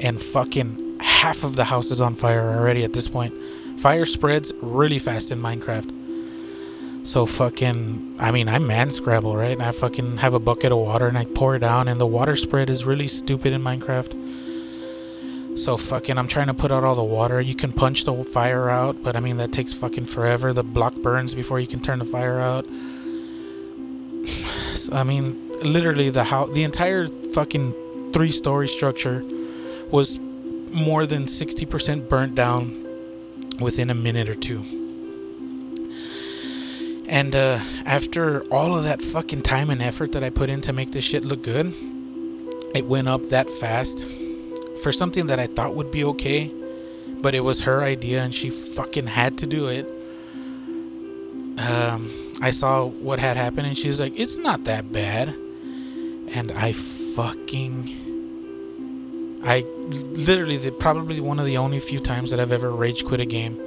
and 0.00 0.20
fucking 0.20 0.98
half 1.00 1.44
of 1.44 1.56
the 1.56 1.64
house 1.64 1.90
is 1.90 2.00
on 2.00 2.14
fire 2.14 2.56
already 2.56 2.84
at 2.84 2.94
this 2.94 3.06
point. 3.06 3.34
Fire 3.78 4.06
spreads 4.06 4.52
really 4.62 4.98
fast 4.98 5.30
in 5.30 5.40
Minecraft. 5.40 5.92
So 7.06 7.26
fucking, 7.26 8.16
I 8.18 8.30
mean, 8.30 8.48
I'm 8.48 8.66
man 8.66 8.90
scrabble, 8.90 9.36
right? 9.36 9.52
And 9.52 9.62
I 9.62 9.70
fucking 9.70 10.16
have 10.18 10.34
a 10.34 10.40
bucket 10.40 10.72
of 10.72 10.78
water 10.78 11.06
and 11.06 11.16
I 11.16 11.26
pour 11.26 11.54
it 11.54 11.60
down, 11.60 11.86
and 11.86 12.00
the 12.00 12.06
water 12.06 12.34
spread 12.34 12.70
is 12.70 12.84
really 12.84 13.06
stupid 13.06 13.52
in 13.52 13.62
Minecraft. 13.62 15.58
So 15.58 15.76
fucking, 15.76 16.18
I'm 16.18 16.28
trying 16.28 16.48
to 16.48 16.54
put 16.54 16.72
out 16.72 16.82
all 16.84 16.94
the 16.94 17.04
water. 17.04 17.40
You 17.40 17.54
can 17.54 17.72
punch 17.72 18.04
the 18.04 18.24
fire 18.24 18.68
out, 18.68 19.02
but 19.02 19.16
I 19.16 19.20
mean 19.20 19.36
that 19.36 19.52
takes 19.52 19.72
fucking 19.72 20.06
forever. 20.06 20.52
The 20.52 20.64
block 20.64 20.94
burns 20.96 21.34
before 21.34 21.60
you 21.60 21.66
can 21.66 21.80
turn 21.80 21.98
the 21.98 22.04
fire 22.04 22.40
out. 22.40 22.66
I 24.92 25.04
mean, 25.04 25.48
literally 25.62 26.10
the 26.10 26.24
house, 26.24 26.50
the 26.52 26.64
entire 26.64 27.08
fucking 27.32 28.12
three-story 28.12 28.68
structure 28.68 29.24
was 29.90 30.18
more 30.72 31.06
than 31.06 31.26
60% 31.26 32.08
burnt 32.08 32.34
down 32.34 32.84
within 33.60 33.90
a 33.90 33.94
minute 33.94 34.28
or 34.28 34.34
two. 34.34 34.64
And 37.08 37.34
uh, 37.34 37.60
after 37.84 38.42
all 38.44 38.76
of 38.76 38.84
that 38.84 39.00
fucking 39.00 39.42
time 39.42 39.70
and 39.70 39.80
effort 39.80 40.12
that 40.12 40.24
I 40.24 40.30
put 40.30 40.50
in 40.50 40.60
to 40.62 40.72
make 40.72 40.90
this 40.90 41.04
shit 41.04 41.24
look 41.24 41.42
good, 41.42 41.72
it 42.74 42.86
went 42.86 43.08
up 43.08 43.28
that 43.30 43.48
fast 43.48 44.04
for 44.82 44.92
something 44.92 45.26
that 45.28 45.38
I 45.38 45.46
thought 45.46 45.74
would 45.74 45.90
be 45.90 46.04
okay, 46.04 46.52
but 47.22 47.34
it 47.34 47.40
was 47.40 47.62
her 47.62 47.82
idea 47.82 48.22
and 48.22 48.34
she 48.34 48.50
fucking 48.50 49.06
had 49.06 49.38
to 49.38 49.46
do 49.46 49.68
it. 49.68 49.90
Um, 51.58 52.10
I 52.40 52.50
saw 52.50 52.84
what 52.84 53.18
had 53.18 53.36
happened 53.36 53.66
and 53.66 53.76
she's 53.76 54.00
like, 54.00 54.12
it's 54.18 54.36
not 54.36 54.64
that 54.64 54.92
bad. 54.92 55.28
And 55.28 56.52
I 56.52 56.72
fucking. 56.72 58.04
I 59.42 59.60
literally, 59.60 60.56
the, 60.56 60.72
probably 60.72 61.20
one 61.20 61.38
of 61.38 61.46
the 61.46 61.56
only 61.56 61.78
few 61.78 62.00
times 62.00 62.30
that 62.30 62.40
I've 62.40 62.52
ever 62.52 62.70
rage 62.70 63.04
quit 63.04 63.20
a 63.20 63.26
game. 63.26 63.60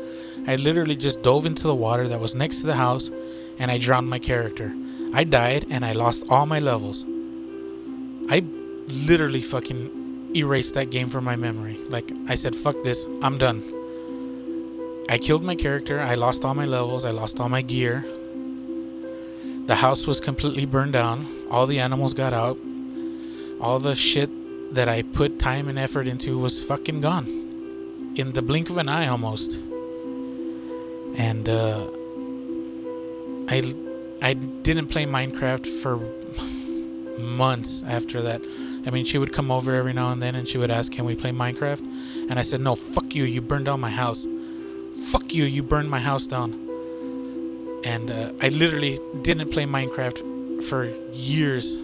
I 0.46 0.56
literally 0.58 0.96
just 0.96 1.22
dove 1.22 1.46
into 1.46 1.68
the 1.68 1.76
water 1.76 2.08
that 2.08 2.20
was 2.20 2.36
next 2.36 2.62
to 2.62 2.68
the 2.68 2.76
house 2.76 3.10
and 3.60 3.72
I 3.72 3.78
drowned 3.78 4.10
my 4.10 4.20
character. 4.20 4.74
I 5.14 5.24
died 5.24 5.66
and 5.70 5.86
I 5.86 5.94
lost 5.94 6.24
all 6.30 6.46
my 6.46 6.60
levels. 6.60 7.06
I 8.30 8.44
literally 9.08 9.42
fucking 9.42 10.32
erased 10.36 10.76
that 10.76 10.92
game 10.92 11.10
from 11.10 11.24
my 11.24 11.36
memory. 11.36 11.78
Like, 11.88 12.12
I 12.28 12.36
said, 12.36 12.56
fuck 12.56 12.84
this, 12.84 13.08
I'm 13.22 13.38
done. 13.38 13.64
I 15.10 15.18
killed 15.18 15.44
my 15.44 15.56
character, 15.56 16.00
I 16.00 16.16
lost 16.16 16.46
all 16.46 16.54
my 16.54 16.66
levels, 16.66 17.06
I 17.06 17.12
lost 17.12 17.40
all 17.40 17.50
my 17.50 17.62
gear. 17.62 18.06
The 19.70 19.76
house 19.76 20.08
was 20.08 20.20
completely 20.20 20.66
burned 20.66 20.94
down, 20.94 21.28
all 21.52 21.68
the 21.68 21.78
animals 21.78 22.16
got 22.16 22.34
out, 22.34 22.58
all 23.62 23.78
the 23.78 23.94
shit 23.94 24.74
that 24.74 24.90
I 24.90 25.04
put 25.04 25.38
time 25.38 25.68
and 25.68 25.78
effort 25.78 26.08
into 26.08 26.40
was 26.40 26.60
fucking 26.60 27.02
gone. 27.02 27.28
In 28.16 28.32
the 28.32 28.42
blink 28.42 28.72
of 28.72 28.80
an 28.80 28.90
eye 28.90 29.06
almost. 29.06 29.60
And, 31.16 31.48
uh, 31.48 31.86
I 33.48 33.76
I 34.24 34.34
didn't 34.34 34.88
play 34.88 35.06
Minecraft 35.06 35.68
for 35.68 36.00
months 37.20 37.84
after 37.84 38.24
that. 38.24 38.42
I 38.88 38.90
mean, 38.90 39.06
she 39.06 39.20
would 39.20 39.34
come 39.34 39.52
over 39.52 39.76
every 39.76 39.94
now 39.94 40.12
and 40.12 40.20
then 40.20 40.34
and 40.34 40.48
she 40.48 40.58
would 40.58 40.72
ask, 40.72 40.92
"Can 40.92 41.06
we 41.06 41.14
play 41.14 41.32
Minecraft?" 41.32 41.84
And 42.28 42.40
I 42.40 42.42
said, 42.42 42.60
"No, 42.60 42.74
fuck 42.74 43.14
you. 43.14 43.24
You 43.24 43.42
burned 43.42 43.66
down 43.66 43.80
my 43.82 43.92
house. 43.92 44.26
Fuck 45.12 45.32
you. 45.36 45.44
You 45.44 45.62
burned 45.62 45.92
my 45.92 46.00
house 46.00 46.26
down." 46.26 46.69
And 47.84 48.12
uh, 48.12 48.34
I 48.42 48.50
literally 48.50 49.00
didn't 49.22 49.52
play 49.52 49.66
Minecraft 49.66 50.64
for 50.64 50.86
years. 51.14 51.76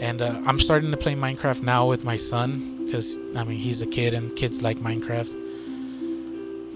And 0.00 0.22
uh, 0.22 0.40
I'm 0.46 0.60
starting 0.60 0.90
to 0.90 0.96
play 0.96 1.14
Minecraft 1.14 1.62
now 1.62 1.86
with 1.86 2.04
my 2.04 2.16
son 2.16 2.84
because 2.84 3.16
I 3.36 3.44
mean 3.44 3.58
he's 3.58 3.82
a 3.82 3.86
kid 3.86 4.14
and 4.14 4.34
kids 4.34 4.62
like 4.62 4.78
Minecraft. 4.78 5.34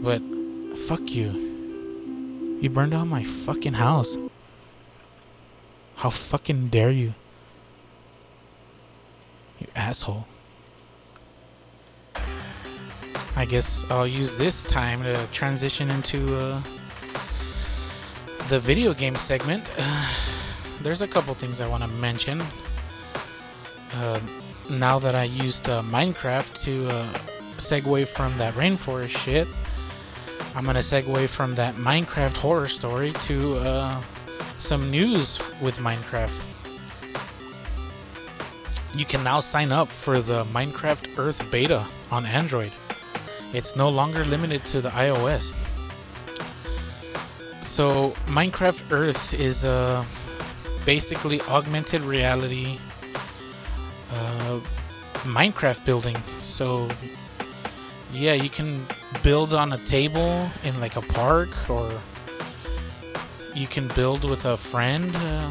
But 0.03 0.21
fuck 0.79 1.11
you. 1.11 2.59
You 2.61 2.71
burned 2.71 2.93
down 2.93 3.09
my 3.09 3.25
fucking 3.25 3.75
house. 3.75 4.17
How 5.97 6.11
fucking 6.11 6.69
dare 6.69 6.91
you? 6.91 7.15
You 9.59 9.67
asshole. 9.77 10.27
I 13.35 13.45
guess 13.45 13.85
I'll 13.91 14.07
use 14.07 14.37
this 14.37 14.65
time 14.65 15.03
to 15.05 15.27
transition 15.33 15.91
into 15.91 16.37
uh, 16.37 16.61
the 18.53 18.61
video 18.61 18.93
game 18.93 19.17
segment. 19.17 19.65
Uh, 19.79 20.13
there's 20.83 21.01
a 21.01 21.09
couple 21.09 21.33
things 21.33 21.59
I 21.59 21.67
want 21.67 21.83
to 21.85 21.89
mention. 21.89 22.43
Uh, 23.95 24.21
now 24.69 24.99
that 24.99 25.15
I 25.15 25.23
used 25.23 25.71
uh, 25.71 25.81
Minecraft 25.85 26.63
to 26.65 26.89
uh, 26.91 27.07
segue 27.57 28.07
from 28.07 28.37
that 28.37 28.53
rainforest 28.53 29.17
shit, 29.17 29.49
I'm 30.55 30.67
gonna 30.67 30.81
segue 30.81 31.31
from 31.31 31.55
that 31.55 31.77
Minecraft 31.77 32.37
horror 32.37 32.69
story 32.69 33.13
to 33.21 33.57
uh, 33.57 34.03
some 34.59 34.91
news 34.91 35.41
with 35.63 35.79
Minecraft. 35.79 36.39
you 38.95 39.07
can 39.07 39.25
now 39.25 39.41
sign 39.41 39.73
up 39.73 39.89
for 39.89 40.21
the 40.21 40.45
Minecraft 40.53 41.19
Earth 41.19 41.51
beta 41.51 41.87
on 42.11 42.27
Android. 42.27 42.73
It's 43.55 43.77
no 43.77 43.89
longer 43.89 44.27
limited 44.27 44.63
to 44.67 44.83
the 44.83 44.91
iOS. 44.91 45.55
So, 47.63 48.11
Minecraft 48.27 48.91
Earth 48.91 49.33
is 49.35 49.65
uh, 49.65 50.05
basically 50.85 51.41
augmented 51.43 52.03
reality 52.03 52.79
uh, 54.13 54.61
Minecraft 55.23 55.85
building. 55.87 56.17
So, 56.41 56.89
yeah, 58.13 58.35
you 58.35 58.51
can 58.51 58.85
build 59.23 59.55
on 59.55 59.73
a 59.73 59.79
table 59.87 60.51
in 60.65 60.79
like 60.81 60.97
a 60.97 61.01
park, 61.01 61.49
or 61.71 61.91
you 63.55 63.67
can 63.69 63.89
build 63.89 64.29
with 64.29 64.45
a 64.45 64.57
friend. 64.57 65.15
Uh, 65.15 65.51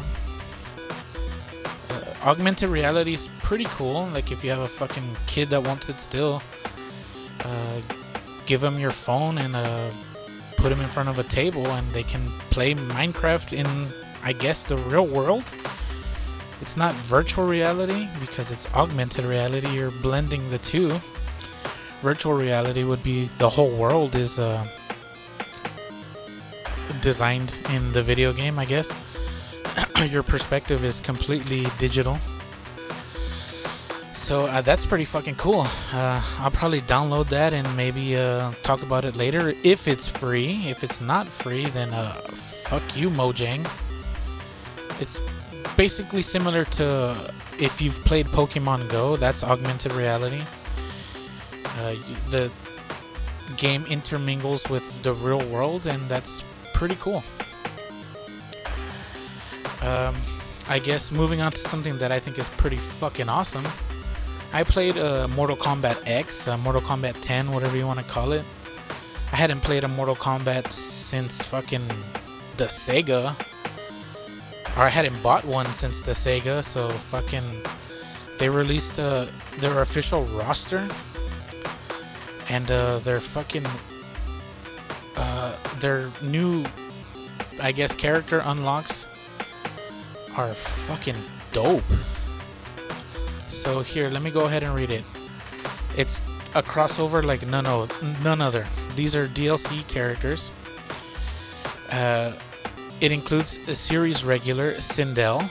uh, 1.90 2.04
augmented 2.24 2.68
reality 2.68 3.14
is 3.14 3.28
pretty 3.42 3.64
cool. 3.64 4.06
Like 4.12 4.30
if 4.30 4.44
you 4.44 4.50
have 4.50 4.60
a 4.60 4.68
fucking 4.68 5.16
kid 5.26 5.48
that 5.48 5.62
won't 5.62 5.82
sit 5.82 5.98
still, 5.98 6.42
uh, 7.44 7.80
give 8.46 8.60
them 8.60 8.78
your 8.78 8.92
phone 8.92 9.38
and 9.38 9.56
uh, 9.56 9.90
put 10.62 10.68
them 10.68 10.80
in 10.80 10.86
front 10.86 11.08
of 11.08 11.18
a 11.18 11.24
table, 11.24 11.66
and 11.66 11.84
they 11.90 12.04
can 12.04 12.24
play 12.50 12.72
Minecraft 12.72 13.52
in, 13.52 13.66
I 14.22 14.32
guess, 14.32 14.62
the 14.62 14.76
real 14.76 15.08
world. 15.08 15.42
It's 16.60 16.76
not 16.76 16.94
virtual 16.94 17.44
reality 17.44 18.06
because 18.20 18.52
it's 18.52 18.72
augmented 18.72 19.24
reality. 19.24 19.68
You're 19.70 19.90
blending 19.90 20.48
the 20.50 20.58
two. 20.58 21.00
Virtual 22.00 22.34
reality 22.34 22.84
would 22.84 23.02
be 23.02 23.24
the 23.38 23.48
whole 23.48 23.76
world 23.76 24.14
is 24.14 24.38
uh, 24.38 24.64
designed 27.00 27.58
in 27.70 27.92
the 27.92 28.02
video 28.02 28.32
game, 28.32 28.56
I 28.56 28.64
guess. 28.64 28.94
Your 30.10 30.22
perspective 30.22 30.84
is 30.84 31.00
completely 31.00 31.66
digital. 31.78 32.18
So 34.14 34.46
uh, 34.46 34.60
that's 34.60 34.86
pretty 34.86 35.04
fucking 35.04 35.36
cool. 35.36 35.66
Uh, 35.92 36.22
I'll 36.38 36.50
probably 36.50 36.80
download 36.82 37.28
that 37.30 37.52
and 37.52 37.76
maybe 37.76 38.16
uh, 38.16 38.52
talk 38.62 38.82
about 38.82 39.04
it 39.04 39.16
later 39.16 39.54
if 39.64 39.88
it's 39.88 40.08
free. 40.08 40.68
If 40.68 40.84
it's 40.84 41.00
not 41.00 41.26
free, 41.26 41.66
then 41.66 41.92
uh, 41.92 42.12
fuck 42.12 42.96
you, 42.96 43.10
Mojang. 43.10 43.68
It's 45.00 45.18
basically 45.76 46.22
similar 46.22 46.64
to 46.64 47.32
if 47.58 47.80
you've 47.80 47.98
played 48.04 48.26
Pokemon 48.26 48.88
Go. 48.90 49.16
That's 49.16 49.42
augmented 49.42 49.92
reality. 49.92 50.42
Uh, 51.78 51.94
the 52.30 52.50
game 53.56 53.84
intermingles 53.86 54.68
with 54.68 55.02
the 55.02 55.14
real 55.14 55.44
world, 55.48 55.86
and 55.86 56.00
that's 56.08 56.44
pretty 56.74 56.96
cool. 56.96 57.22
Um, 59.80 60.14
I 60.68 60.78
guess 60.78 61.10
moving 61.10 61.40
on 61.40 61.52
to 61.52 61.58
something 61.58 61.98
that 61.98 62.12
I 62.12 62.18
think 62.18 62.38
is 62.38 62.48
pretty 62.50 62.76
fucking 62.76 63.28
awesome. 63.28 63.66
I 64.54 64.64
played 64.64 64.98
uh, 64.98 65.28
Mortal 65.28 65.56
Kombat 65.56 66.02
X, 66.06 66.46
uh, 66.46 66.58
Mortal 66.58 66.82
Kombat 66.82 67.16
10, 67.22 67.52
whatever 67.52 67.74
you 67.74 67.86
want 67.86 68.00
to 68.00 68.04
call 68.04 68.32
it. 68.32 68.44
I 69.32 69.36
hadn't 69.36 69.60
played 69.60 69.82
a 69.82 69.88
Mortal 69.88 70.14
Kombat 70.14 70.70
since 70.72 71.40
fucking 71.40 71.86
the 72.58 72.64
Sega. 72.64 73.34
Or 74.76 74.82
I 74.82 74.90
hadn't 74.90 75.22
bought 75.22 75.46
one 75.46 75.72
since 75.72 76.02
the 76.02 76.12
Sega, 76.12 76.62
so 76.62 76.90
fucking. 76.90 77.44
They 78.38 78.50
released 78.50 79.00
uh, 79.00 79.26
their 79.58 79.80
official 79.80 80.24
roster. 80.24 80.86
And 82.50 82.70
uh, 82.70 82.98
their 82.98 83.20
fucking. 83.20 83.64
Uh, 85.16 85.56
their 85.76 86.10
new, 86.22 86.64
I 87.60 87.72
guess, 87.72 87.94
character 87.94 88.42
unlocks 88.44 89.06
are 90.36 90.52
fucking 90.52 91.16
dope. 91.52 91.84
So 93.62 93.80
here, 93.80 94.08
let 94.10 94.22
me 94.22 94.32
go 94.32 94.46
ahead 94.46 94.64
and 94.64 94.74
read 94.74 94.90
it. 94.90 95.04
It's 95.96 96.20
a 96.56 96.62
crossover 96.64 97.22
like 97.22 97.46
none, 97.46 97.64
o- 97.64 97.86
none 98.24 98.40
other. 98.40 98.66
These 98.96 99.14
are 99.14 99.28
DLC 99.28 99.86
characters. 99.86 100.50
Uh, 101.92 102.32
it 103.00 103.12
includes 103.12 103.58
a 103.68 103.74
series 103.76 104.24
regular 104.24 104.74
Sindel, 104.80 105.48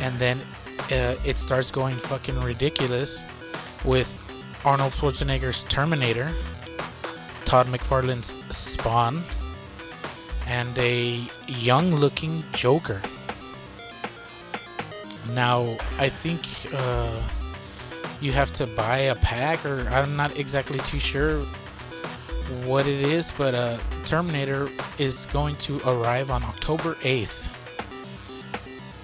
and 0.00 0.18
then 0.18 0.38
uh, 0.90 1.16
it 1.24 1.38
starts 1.38 1.70
going 1.70 1.96
fucking 1.96 2.38
ridiculous 2.42 3.24
with 3.82 4.08
Arnold 4.62 4.92
Schwarzenegger's 4.92 5.64
Terminator, 5.64 6.30
Todd 7.46 7.68
McFarlane's 7.68 8.34
Spawn, 8.54 9.22
and 10.46 10.76
a 10.76 11.26
young-looking 11.48 12.44
Joker. 12.52 13.00
Now, 15.32 15.76
I 15.98 16.08
think 16.08 16.42
uh, 16.74 17.22
you 18.20 18.32
have 18.32 18.52
to 18.54 18.66
buy 18.68 18.98
a 18.98 19.14
pack, 19.16 19.64
or 19.64 19.80
I'm 19.88 20.16
not 20.16 20.36
exactly 20.38 20.78
too 20.80 20.98
sure 20.98 21.40
what 22.64 22.86
it 22.86 23.02
is, 23.02 23.32
but 23.32 23.54
uh, 23.54 23.78
Terminator 24.04 24.68
is 24.98 25.26
going 25.26 25.56
to 25.56 25.80
arrive 25.88 26.30
on 26.30 26.42
October 26.42 26.94
8th. 26.96 27.52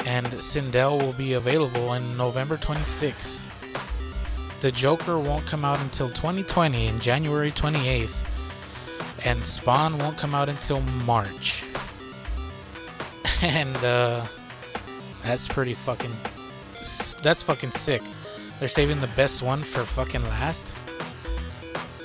And 0.07 0.27
Sindel 0.27 1.01
will 1.01 1.13
be 1.13 1.35
available 1.35 1.89
on 1.89 2.17
November 2.17 2.57
26th. 2.57 3.45
The 4.61 4.73
Joker 4.73 5.19
won't 5.19 5.47
come 5.47 5.65
out 5.65 5.81
until 5.81 6.09
2020 6.09 6.87
in 6.87 7.01
January 7.01 7.51
28th. 7.51 8.25
And 9.25 9.45
Spawn 9.45 9.99
won't 9.99 10.19
come 10.19 10.35
out 10.35 10.49
until 10.49 10.81
March. 10.81 11.65
and 13.43 13.77
uh, 13.77 14.25
that's 15.23 15.49
pretty 15.49 15.75
fucking. 15.75 16.13
That's 17.23 17.43
fucking 17.43 17.71
sick. 17.71 18.03
They're 18.59 18.69
saving 18.69 19.01
the 19.01 19.09
best 19.09 19.43
one 19.43 19.63
for 19.63 19.85
fucking 19.85 20.23
last. 20.23 20.73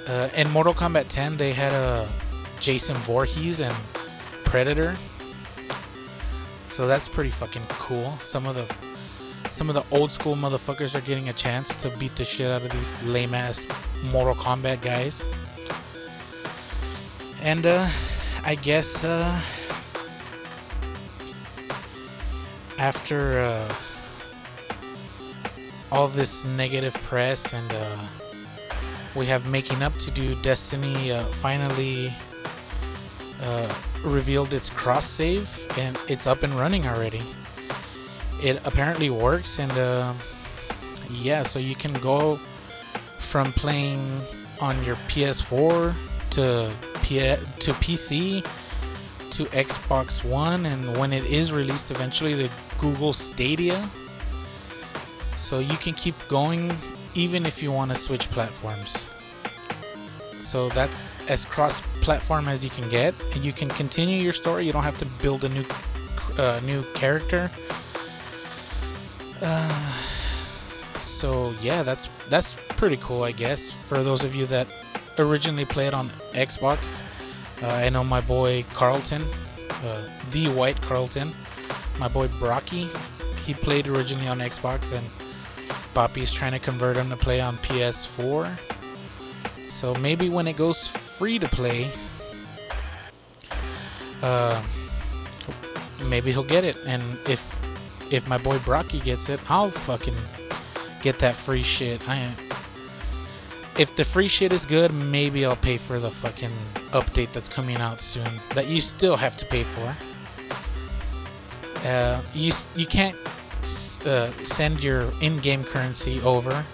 Uh, 0.07 0.29
in 0.35 0.49
Mortal 0.51 0.73
Kombat 0.73 1.07
10, 1.09 1.37
they 1.37 1.51
had 1.51 1.73
a 1.73 2.07
Jason 2.59 2.95
Voorhees 2.97 3.59
and 3.59 3.75
Predator. 4.45 4.97
So 6.67 6.87
that's 6.87 7.07
pretty 7.07 7.31
fucking 7.31 7.63
cool. 7.69 8.13
Some 8.19 8.45
of 8.45 8.55
the 8.55 8.73
some 9.51 9.69
of 9.69 9.75
the 9.75 9.83
old 9.95 10.11
school 10.11 10.35
motherfuckers 10.35 10.93
are 10.93 11.01
getting 11.01 11.29
a 11.29 11.33
chance 11.33 11.75
to 11.77 11.89
beat 11.97 12.15
the 12.15 12.23
shit 12.25 12.51
out 12.51 12.61
of 12.61 12.71
these 12.71 13.03
lame 13.03 13.33
ass 13.33 13.65
Mortal 14.11 14.35
Kombat 14.35 14.81
guys. 14.81 15.21
And 17.41 17.65
uh, 17.65 17.87
I 18.45 18.55
guess 18.55 19.03
uh, 19.03 19.41
after 22.77 23.39
uh, 23.39 23.75
all 25.91 26.07
this 26.07 26.45
negative 26.45 26.93
press 27.03 27.53
and 27.53 27.73
uh, 27.73 27.97
we 29.15 29.25
have 29.25 29.47
making 29.47 29.81
up 29.81 29.93
to 29.95 30.11
do 30.11 30.35
destiny 30.41 31.11
uh, 31.11 31.23
finally 31.23 32.13
uh, 33.41 33.73
revealed 34.03 34.53
its 34.53 34.69
cross 34.69 35.05
save 35.05 35.49
and 35.77 35.97
it's 36.07 36.27
up 36.27 36.43
and 36.43 36.53
running 36.53 36.87
already. 36.87 37.21
It 38.43 38.61
apparently 38.65 39.09
works 39.09 39.59
and 39.59 39.71
uh, 39.71 40.13
yeah 41.09 41.43
so 41.43 41.59
you 41.59 41.75
can 41.75 41.93
go 41.93 42.35
from 43.17 43.51
playing 43.53 44.21
on 44.61 44.81
your 44.83 44.95
ps4 45.07 45.93
to 46.31 46.71
P- 47.01 47.19
to 47.19 47.73
pc 47.73 48.45
to 49.37 49.45
xbox 49.45 50.23
one 50.23 50.65
and 50.65 50.97
when 50.97 51.13
it 51.13 51.23
is 51.25 51.51
released 51.51 51.91
eventually 51.91 52.33
the 52.33 52.49
google 52.79 53.13
stadia 53.13 53.89
so 55.37 55.59
you 55.59 55.77
can 55.77 55.93
keep 55.93 56.15
going 56.27 56.75
even 57.17 57.45
if 57.45 57.63
you 57.63 57.71
want 57.71 57.89
to 57.91 57.97
switch 57.97 58.29
platforms. 58.29 59.05
So 60.39 60.69
that's 60.69 61.15
as 61.27 61.45
cross 61.45 61.81
platform 62.01 62.47
as 62.47 62.63
you 62.63 62.69
can 62.69 62.87
get 62.89 63.13
and 63.33 63.43
you 63.43 63.51
can 63.51 63.69
continue 63.69 64.21
your 64.21 64.33
story. 64.33 64.65
You 64.65 64.73
don't 64.73 64.83
have 64.83 64.97
to 64.99 65.05
build 65.21 65.43
a 65.43 65.49
new 65.49 65.65
uh, 66.37 66.59
new 66.63 66.83
character. 66.93 67.49
Uh, 69.41 69.93
so 70.95 71.53
yeah, 71.61 71.81
that's 71.81 72.07
that's 72.29 72.53
pretty 72.75 72.97
cool, 72.97 73.23
I 73.23 73.31
guess. 73.31 73.71
For 73.71 74.03
those 74.03 74.23
of 74.23 74.35
you 74.35 74.45
that 74.47 74.67
originally 75.17 75.65
played 75.65 75.93
on 75.93 76.09
Xbox, 76.33 77.01
uh, 77.61 77.67
I 77.67 77.89
know 77.89 78.03
my 78.03 78.21
boy 78.21 78.65
Carlton, 78.73 79.23
uh, 79.69 80.03
the 80.31 80.47
White 80.49 80.81
Carlton, 80.81 81.31
my 81.99 82.07
boy 82.07 82.27
Brocky, 82.39 82.87
he 83.45 83.53
played 83.53 83.87
originally 83.87 84.27
on 84.27 84.39
Xbox 84.39 84.93
and 84.93 85.05
Poppy's 85.93 86.31
trying 86.31 86.51
to 86.51 86.59
convert 86.59 86.95
him 86.95 87.09
to 87.09 87.15
play 87.15 87.41
on 87.41 87.55
PS4. 87.57 88.51
So 89.71 89.95
maybe 89.95 90.29
when 90.29 90.47
it 90.47 90.57
goes 90.57 90.87
free 90.87 91.39
to 91.39 91.47
play, 91.47 91.89
uh, 94.21 94.61
maybe 96.05 96.31
he'll 96.31 96.43
get 96.43 96.63
it. 96.63 96.77
And 96.85 97.01
if 97.27 97.55
if 98.11 98.27
my 98.27 98.37
boy 98.37 98.59
Brocky 98.59 98.99
gets 98.99 99.29
it, 99.29 99.39
I'll 99.49 99.71
fucking 99.71 100.15
get 101.01 101.19
that 101.19 101.35
free 101.35 101.63
shit. 101.63 102.07
I 102.07 102.29
if 103.77 103.95
the 103.95 104.03
free 104.03 104.27
shit 104.27 104.53
is 104.53 104.65
good, 104.65 104.93
maybe 104.93 105.45
I'll 105.45 105.55
pay 105.55 105.77
for 105.77 105.99
the 105.99 106.11
fucking 106.11 106.51
update 106.91 107.31
that's 107.33 107.49
coming 107.49 107.77
out 107.77 108.01
soon 108.01 108.29
that 108.55 108.67
you 108.67 108.81
still 108.81 109.17
have 109.17 109.37
to 109.37 109.45
pay 109.45 109.63
for. 109.63 109.95
Uh, 111.87 112.21
you 112.33 112.51
you 112.75 112.85
can't 112.85 113.15
uh, 114.05 114.31
send 114.43 114.83
your 114.83 115.11
in-game 115.21 115.63
currency 115.63 116.21
over. 116.21 116.65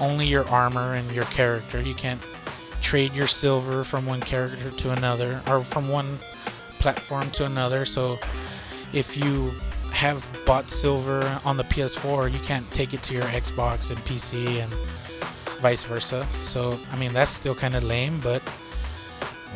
Only 0.00 0.26
your 0.26 0.48
armor 0.48 0.94
and 0.94 1.10
your 1.12 1.24
character. 1.26 1.80
You 1.80 1.94
can't 1.94 2.20
trade 2.80 3.12
your 3.12 3.26
silver 3.26 3.84
from 3.84 4.06
one 4.06 4.20
character 4.20 4.70
to 4.70 4.92
another 4.92 5.40
or 5.48 5.62
from 5.62 5.88
one 5.88 6.18
platform 6.78 7.30
to 7.32 7.44
another. 7.44 7.84
So 7.84 8.18
if 8.92 9.16
you 9.16 9.50
have 9.90 10.26
bought 10.46 10.70
silver 10.70 11.40
on 11.44 11.56
the 11.56 11.64
PS4, 11.64 12.32
you 12.32 12.38
can't 12.40 12.68
take 12.72 12.94
it 12.94 13.02
to 13.04 13.14
your 13.14 13.24
Xbox 13.24 13.90
and 13.90 13.98
PC 14.00 14.62
and 14.62 14.72
vice 15.60 15.82
versa. 15.82 16.26
So 16.40 16.78
I 16.92 16.96
mean 16.96 17.12
that's 17.12 17.32
still 17.32 17.54
kind 17.54 17.74
of 17.74 17.82
lame, 17.82 18.20
but 18.20 18.42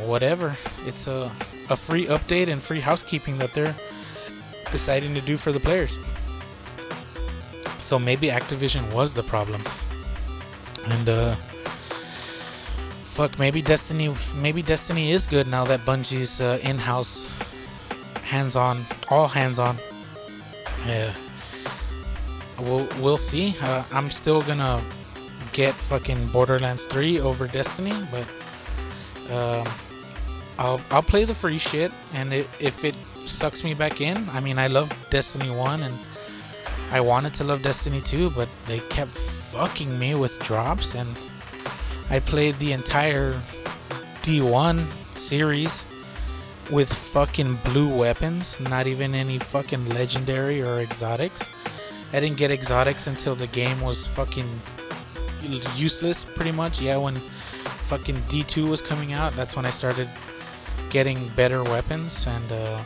whatever. 0.00 0.56
It's 0.86 1.06
a 1.06 1.30
a 1.70 1.76
free 1.76 2.06
update 2.06 2.48
and 2.48 2.60
free 2.60 2.80
housekeeping 2.80 3.38
that 3.38 3.54
they're 3.54 3.74
deciding 4.70 5.14
to 5.14 5.20
do 5.20 5.36
for 5.36 5.52
the 5.52 5.60
players. 5.60 5.96
So 7.80 7.98
maybe 7.98 8.28
Activision 8.28 8.92
was 8.92 9.14
the 9.14 9.22
problem. 9.22 9.62
And 10.86 11.08
uh 11.08 11.34
fuck, 13.04 13.38
maybe 13.38 13.60
Destiny 13.62 14.14
maybe 14.36 14.62
Destiny 14.62 15.12
is 15.12 15.26
good 15.26 15.46
now 15.46 15.64
that 15.64 15.80
Bungie's 15.80 16.40
uh, 16.40 16.58
in-house 16.62 17.28
hands-on, 18.22 18.86
all 19.10 19.28
hands-on. 19.28 19.76
Yeah. 20.86 21.12
We'll 22.58 22.88
we'll 23.00 23.18
see. 23.18 23.54
Uh, 23.60 23.84
I'm 23.92 24.10
still 24.10 24.42
gonna 24.42 24.82
get 25.52 25.74
fucking 25.74 26.28
Borderlands 26.28 26.86
3 26.86 27.20
over 27.20 27.46
Destiny, 27.46 27.94
but 28.10 28.26
um, 29.32 29.68
I'll 30.58 30.80
I'll 30.90 31.02
play 31.02 31.24
the 31.24 31.34
free 31.34 31.58
shit, 31.58 31.92
and 32.14 32.32
it, 32.32 32.48
if 32.60 32.84
it 32.84 32.94
sucks 33.26 33.64
me 33.64 33.74
back 33.74 34.00
in, 34.00 34.28
I 34.30 34.40
mean 34.40 34.58
I 34.58 34.66
love 34.66 34.92
Destiny 35.10 35.50
1 35.50 35.82
and 35.82 35.98
I 36.90 37.00
wanted 37.00 37.32
to 37.34 37.44
love 37.44 37.62
Destiny 37.62 38.02
2, 38.02 38.30
but 38.30 38.48
they 38.66 38.80
kept 38.80 39.10
fucking 39.10 39.98
me 39.98 40.14
with 40.14 40.38
drops, 40.40 40.94
and 40.94 41.08
I 42.10 42.20
played 42.20 42.58
the 42.58 42.72
entire 42.72 43.32
D1 44.22 44.86
series 45.16 45.86
with 46.70 46.92
fucking 46.92 47.56
blue 47.64 47.88
weapons, 47.88 48.60
not 48.60 48.86
even 48.86 49.14
any 49.14 49.38
fucking 49.38 49.88
legendary 49.88 50.60
or 50.62 50.80
exotics. 50.80 51.48
I 52.12 52.20
didn't 52.20 52.36
get 52.36 52.50
exotics 52.50 53.06
until 53.06 53.34
the 53.34 53.46
game 53.46 53.80
was 53.80 54.06
fucking 54.06 54.48
useless, 55.74 56.26
pretty 56.26 56.52
much. 56.52 56.82
Yeah, 56.82 56.98
when 56.98 57.20
fucking 57.98 58.16
D2 58.22 58.70
was 58.70 58.80
coming 58.80 59.12
out, 59.12 59.34
that's 59.34 59.54
when 59.54 59.66
I 59.66 59.70
started 59.70 60.08
getting 60.88 61.28
better 61.36 61.62
weapons. 61.62 62.26
And 62.26 62.50
uh, 62.50 62.78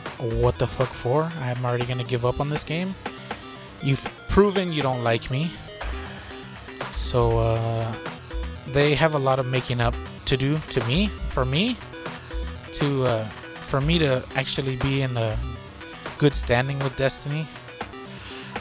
what 0.43 0.57
the 0.57 0.67
fuck 0.67 0.89
for? 0.89 1.31
I'm 1.39 1.63
already 1.65 1.85
gonna 1.85 2.03
give 2.03 2.25
up 2.25 2.41
on 2.41 2.49
this 2.49 2.65
game. 2.65 2.93
You've 3.81 4.03
proven 4.27 4.73
you 4.73 4.81
don't 4.81 5.05
like 5.05 5.31
me. 5.31 5.49
So 6.91 7.39
uh, 7.39 7.95
they 8.73 8.95
have 8.95 9.15
a 9.15 9.17
lot 9.17 9.39
of 9.39 9.47
making 9.47 9.79
up 9.79 9.95
to 10.25 10.35
do 10.35 10.59
to 10.71 10.83
me, 10.85 11.07
for 11.07 11.45
me, 11.45 11.77
to 12.73 13.05
uh, 13.05 13.23
for 13.63 13.79
me 13.79 13.99
to 13.99 14.25
actually 14.35 14.75
be 14.75 15.03
in 15.03 15.15
a 15.15 15.37
good 16.17 16.35
standing 16.35 16.79
with 16.79 16.97
Destiny. 16.97 17.47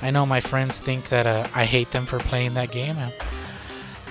I 0.01 0.13
know 0.13 0.25
my 0.25 0.41
friends 0.41 0.79
think 0.79 1.09
that 1.09 1.27
uh, 1.27 1.49
I 1.57 1.65
hate 1.65 1.91
them 1.91 2.07
for 2.07 2.21
playing 2.21 2.55
that 2.55 2.71
game. 2.71 2.97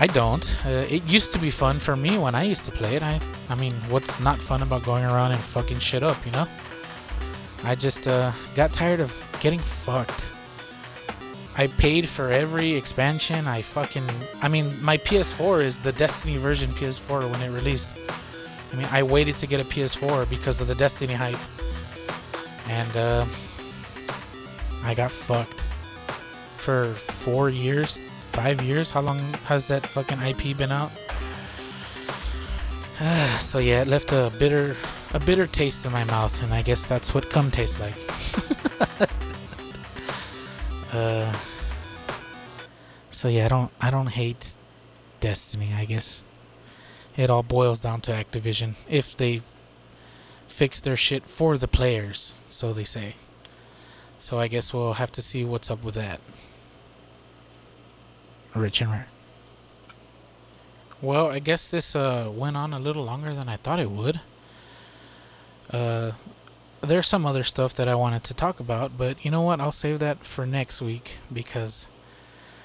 Don't. 0.07 0.45
Uh, 0.65 0.85
it 0.89 1.03
used 1.05 1.31
to 1.33 1.39
be 1.39 1.49
fun 1.49 1.79
for 1.79 1.95
me 1.95 2.17
when 2.17 2.35
I 2.35 2.43
used 2.43 2.65
to 2.65 2.71
play 2.71 2.95
it. 2.95 3.03
I, 3.03 3.19
I 3.49 3.55
mean, 3.55 3.73
what's 3.89 4.19
not 4.19 4.37
fun 4.37 4.61
about 4.61 4.83
going 4.83 5.05
around 5.05 5.31
and 5.31 5.41
fucking 5.41 5.79
shit 5.79 6.03
up, 6.03 6.23
you 6.25 6.31
know? 6.33 6.47
I 7.63 7.75
just 7.75 8.07
uh, 8.07 8.31
got 8.55 8.73
tired 8.73 8.99
of 8.99 9.11
getting 9.39 9.59
fucked. 9.59 10.29
I 11.57 11.67
paid 11.67 12.09
for 12.09 12.31
every 12.31 12.75
expansion. 12.75 13.47
I 13.47 13.61
fucking. 13.61 14.03
I 14.41 14.49
mean, 14.49 14.83
my 14.83 14.97
PS4 14.97 15.63
is 15.63 15.79
the 15.79 15.93
Destiny 15.93 16.35
version 16.35 16.69
PS4 16.71 17.31
when 17.31 17.41
it 17.41 17.49
released. 17.51 17.97
I 18.73 18.75
mean, 18.75 18.87
I 18.91 19.01
waited 19.03 19.37
to 19.37 19.47
get 19.47 19.61
a 19.61 19.63
PS4 19.63 20.29
because 20.29 20.59
of 20.59 20.67
the 20.67 20.75
Destiny 20.75 21.13
hype. 21.13 21.39
And, 22.67 22.97
uh, 22.97 23.25
I 24.83 24.93
got 24.93 25.11
fucked. 25.11 25.61
For 26.57 26.93
four 26.93 27.49
years, 27.49 28.01
five 28.35 28.61
years? 28.61 28.91
How 28.91 28.99
long 28.99 29.19
has 29.45 29.69
that 29.69 29.85
fucking 29.85 30.21
IP 30.21 30.57
been 30.57 30.71
out? 30.71 30.91
so 33.39 33.59
yeah, 33.59 33.81
it 33.81 33.87
left 33.87 34.11
a 34.11 34.29
bitter, 34.37 34.75
a 35.13 35.19
bitter 35.19 35.47
taste 35.47 35.85
in 35.85 35.93
my 35.93 36.03
mouth, 36.03 36.43
and 36.43 36.53
I 36.53 36.61
guess 36.61 36.85
that's 36.85 37.13
what 37.13 37.29
cum 37.29 37.49
tastes 37.49 37.79
like. 37.79 37.95
uh, 40.93 41.33
so 43.09 43.29
yeah, 43.29 43.45
I 43.45 43.47
don't, 43.47 43.71
I 43.79 43.89
don't 43.89 44.07
hate 44.07 44.55
Destiny. 45.21 45.73
I 45.73 45.85
guess 45.85 46.25
it 47.15 47.29
all 47.29 47.41
boils 47.41 47.79
down 47.79 48.01
to 48.01 48.11
Activision 48.11 48.75
if 48.89 49.15
they 49.15 49.43
fix 50.49 50.81
their 50.81 50.97
shit 50.97 51.29
for 51.29 51.57
the 51.57 51.69
players, 51.69 52.33
so 52.49 52.73
they 52.73 52.83
say. 52.83 53.15
So 54.17 54.39
I 54.39 54.49
guess 54.49 54.73
we'll 54.73 54.95
have 54.95 55.11
to 55.13 55.21
see 55.21 55.45
what's 55.45 55.71
up 55.71 55.85
with 55.85 55.95
that. 55.95 56.19
Rich 58.55 58.81
and 58.81 58.91
rare. 58.91 59.07
Well, 61.01 61.27
I 61.27 61.39
guess 61.39 61.67
this 61.69 61.95
uh, 61.95 62.31
went 62.33 62.55
on 62.55 62.73
a 62.73 62.79
little 62.79 63.03
longer 63.03 63.33
than 63.33 63.49
I 63.49 63.57
thought 63.57 63.79
it 63.79 63.91
would. 63.91 64.21
Uh, 65.69 66.13
there's 66.81 67.07
some 67.07 67.25
other 67.25 67.43
stuff 67.43 67.73
that 67.73 67.89
I 67.89 67.95
wanted 67.95 68.23
to 68.23 68.33
talk 68.33 68.59
about, 68.59 68.97
but 68.97 69.23
you 69.25 69.29
know 69.29 69.41
what? 69.41 69.59
I'll 69.59 69.73
save 69.73 69.99
that 69.99 70.25
for 70.25 70.45
next 70.45 70.81
week 70.81 71.17
because 71.31 71.89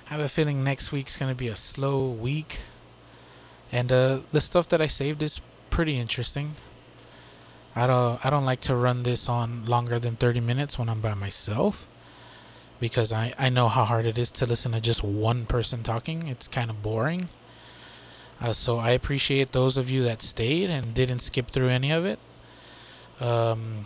I 0.09 0.15
have 0.15 0.21
a 0.21 0.29
feeling 0.29 0.63
next 0.63 0.93
week's 0.93 1.17
going 1.17 1.31
to 1.31 1.35
be 1.35 1.49
a 1.49 1.57
slow 1.57 2.09
week. 2.09 2.61
And 3.73 3.91
uh, 3.91 4.21
the 4.33 4.41
stuff 4.41 4.69
that 4.69 4.81
I 4.81 4.87
saved 4.87 5.23
is 5.23 5.41
pretty 5.71 5.99
interesting. 5.99 6.55
I 7.75 7.87
don't 7.87 8.25
I 8.25 8.31
don't 8.31 8.45
like 8.45 8.61
to 8.63 8.75
run 8.75 9.05
this 9.05 9.29
on 9.29 9.65
longer 9.65 9.99
than 9.99 10.17
30 10.17 10.41
minutes 10.41 10.79
when 10.79 10.89
I'm 10.89 11.01
by 11.01 11.15
myself 11.15 11.87
because 12.81 13.13
I, 13.13 13.33
I 13.39 13.51
know 13.51 13.69
how 13.69 13.85
hard 13.85 14.07
it 14.07 14.19
is 14.19 14.33
to 14.33 14.47
listen 14.47 14.73
to 14.73 14.81
just 14.81 15.05
one 15.05 15.47
person 15.47 15.83
talking. 15.83 16.27
It's 16.27 16.49
kind 16.49 16.71
of 16.71 16.83
boring. 16.83 17.29
Uh, 18.41 18.55
so 18.55 18.79
I 18.79 18.91
appreciate 18.91 19.53
those 19.53 19.77
of 19.77 19.91
you 19.91 20.03
that 20.05 20.23
stayed 20.23 20.71
and 20.71 20.95
didn't 20.95 21.19
skip 21.19 21.51
through 21.51 21.69
any 21.69 21.91
of 21.93 22.07
it. 22.07 22.19
Um, 23.21 23.85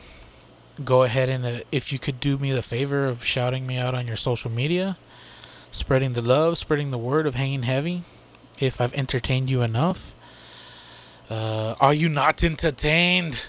go 0.85 1.03
ahead 1.03 1.29
and 1.29 1.45
uh, 1.45 1.61
if 1.73 1.93
you 1.93 1.99
could 1.99 2.21
do 2.21 2.39
me 2.39 2.53
the 2.53 2.63
favor 2.63 3.05
of 3.07 3.25
shouting 3.25 3.67
me 3.67 3.77
out 3.77 3.95
on 3.95 4.07
your 4.07 4.17
social 4.17 4.51
media, 4.51 4.97
spreading 5.73 6.13
the 6.13 6.23
love, 6.23 6.57
spreading 6.57 6.93
the 6.93 6.99
word 6.99 7.27
of 7.27 7.35
hanging 7.35 7.65
heavy. 7.65 8.05
If 8.61 8.81
I've 8.81 8.95
entertained 8.95 9.51
you 9.51 9.63
enough, 9.63 10.15
uh, 11.29 11.75
are 11.81 11.93
you 11.93 12.09
not 12.09 12.45
entertained? 12.45 13.47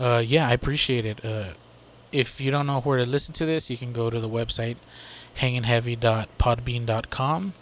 Uh, 0.00 0.22
yeah, 0.26 0.48
I 0.48 0.52
appreciate 0.52 1.06
it. 1.06 1.24
If 2.16 2.40
you 2.40 2.50
don't 2.50 2.66
know 2.66 2.80
where 2.80 2.96
to 2.96 3.04
listen 3.04 3.34
to 3.34 3.44
this, 3.44 3.68
you 3.68 3.76
can 3.76 3.92
go 3.92 4.08
to 4.08 4.18
the 4.18 4.28
website 4.28 4.76
hangingheavy.podbean.com. 5.38 7.52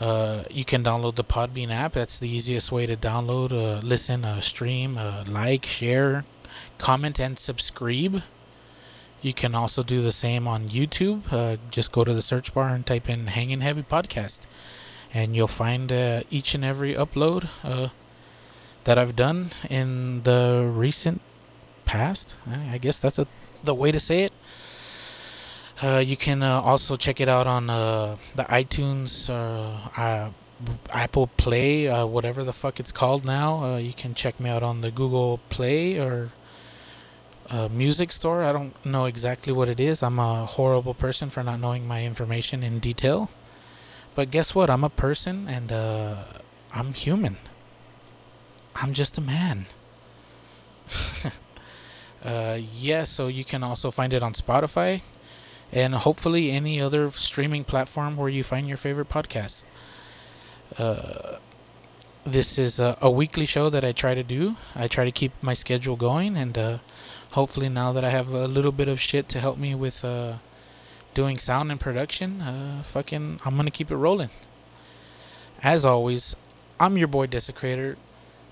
Uh, 0.00 0.42
you 0.50 0.64
can 0.64 0.82
download 0.82 1.14
the 1.14 1.22
Podbean 1.22 1.70
app. 1.70 1.92
That's 1.92 2.18
the 2.18 2.28
easiest 2.28 2.72
way 2.72 2.86
to 2.86 2.96
download, 2.96 3.52
uh, 3.52 3.78
listen, 3.86 4.24
uh, 4.24 4.40
stream, 4.40 4.98
uh, 4.98 5.22
like, 5.28 5.64
share, 5.64 6.24
comment, 6.78 7.20
and 7.20 7.38
subscribe. 7.38 8.24
You 9.22 9.32
can 9.32 9.54
also 9.54 9.84
do 9.84 10.02
the 10.02 10.10
same 10.10 10.48
on 10.48 10.68
YouTube. 10.68 11.32
Uh, 11.32 11.58
just 11.70 11.92
go 11.92 12.02
to 12.02 12.12
the 12.12 12.22
search 12.22 12.52
bar 12.52 12.70
and 12.70 12.84
type 12.84 13.08
in 13.08 13.28
Hanging 13.28 13.60
Heavy 13.60 13.84
Podcast, 13.84 14.40
and 15.14 15.36
you'll 15.36 15.46
find 15.46 15.92
uh, 15.92 16.24
each 16.30 16.56
and 16.56 16.64
every 16.64 16.94
upload 16.94 17.48
that 18.82 18.98
I've 18.98 19.14
done 19.14 19.52
in 19.70 20.24
the 20.24 20.68
recent 20.68 21.20
past. 21.86 22.36
I 22.46 22.76
guess 22.76 22.98
that's 22.98 23.18
a, 23.18 23.26
the 23.64 23.74
way 23.74 23.90
to 23.90 23.98
say 23.98 24.24
it. 24.24 24.32
Uh, 25.82 26.02
you 26.04 26.16
can 26.16 26.42
uh, 26.42 26.60
also 26.60 26.96
check 26.96 27.20
it 27.20 27.28
out 27.28 27.46
on 27.46 27.68
uh, 27.68 28.16
the 28.34 28.44
iTunes, 28.44 29.28
uh, 29.28 30.00
uh, 30.00 30.30
Apple 30.90 31.26
Play, 31.26 31.86
uh, 31.86 32.06
whatever 32.06 32.44
the 32.44 32.52
fuck 32.52 32.80
it's 32.80 32.92
called 32.92 33.26
now. 33.26 33.76
you 33.76 33.92
can 33.92 34.14
check 34.14 34.40
me 34.40 34.48
out 34.48 34.62
on 34.62 34.80
the 34.80 34.90
Google 34.90 35.38
Play 35.50 35.98
or 35.98 36.30
Music 37.70 38.10
Store. 38.10 38.42
I 38.42 38.52
don't 38.52 38.74
know 38.86 39.04
exactly 39.04 39.52
what 39.52 39.68
it 39.68 39.78
is. 39.78 40.02
I'm 40.02 40.18
a 40.18 40.46
horrible 40.46 40.94
person 40.94 41.28
for 41.28 41.42
not 41.42 41.60
knowing 41.60 41.86
my 41.86 42.04
information 42.04 42.62
in 42.62 42.78
detail. 42.78 43.28
But 44.14 44.30
guess 44.30 44.54
what? 44.54 44.70
I'm 44.70 44.82
a 44.82 44.88
person 44.88 45.46
and 45.46 45.70
I'm 46.72 46.94
human. 46.94 47.36
I'm 48.74 48.94
just 48.94 49.18
a 49.18 49.20
man. 49.20 49.66
Uh, 52.24 52.58
yeah, 52.78 53.04
so 53.04 53.28
you 53.28 53.44
can 53.44 53.62
also 53.62 53.90
find 53.90 54.12
it 54.12 54.22
on 54.22 54.32
Spotify 54.32 55.02
and 55.72 55.94
hopefully 55.94 56.50
any 56.50 56.80
other 56.80 57.10
streaming 57.10 57.64
platform 57.64 58.16
where 58.16 58.28
you 58.28 58.42
find 58.42 58.68
your 58.68 58.76
favorite 58.76 59.08
podcasts. 59.08 59.64
Uh, 60.78 61.38
this 62.24 62.58
is 62.58 62.78
a, 62.78 62.98
a, 63.00 63.10
weekly 63.10 63.46
show 63.46 63.70
that 63.70 63.84
I 63.84 63.92
try 63.92 64.14
to 64.14 64.22
do. 64.22 64.56
I 64.74 64.88
try 64.88 65.04
to 65.04 65.12
keep 65.12 65.32
my 65.40 65.54
schedule 65.54 65.96
going, 65.96 66.36
and 66.36 66.58
uh, 66.58 66.78
hopefully 67.32 67.68
now 67.68 67.92
that 67.92 68.04
I 68.04 68.10
have 68.10 68.28
a 68.30 68.48
little 68.48 68.72
bit 68.72 68.88
of 68.88 69.00
shit 69.00 69.28
to 69.30 69.40
help 69.40 69.58
me 69.58 69.74
with 69.74 70.04
uh, 70.04 70.34
doing 71.14 71.38
sound 71.38 71.70
and 71.70 71.78
production. 71.78 72.40
Uh, 72.40 72.82
fucking, 72.82 73.40
I'm 73.44 73.56
gonna 73.56 73.70
keep 73.70 73.90
it 73.90 73.96
rolling. 73.96 74.30
As 75.62 75.84
always, 75.84 76.34
I'm 76.80 76.98
your 76.98 77.08
boy 77.08 77.26
Desecrator. 77.26 77.96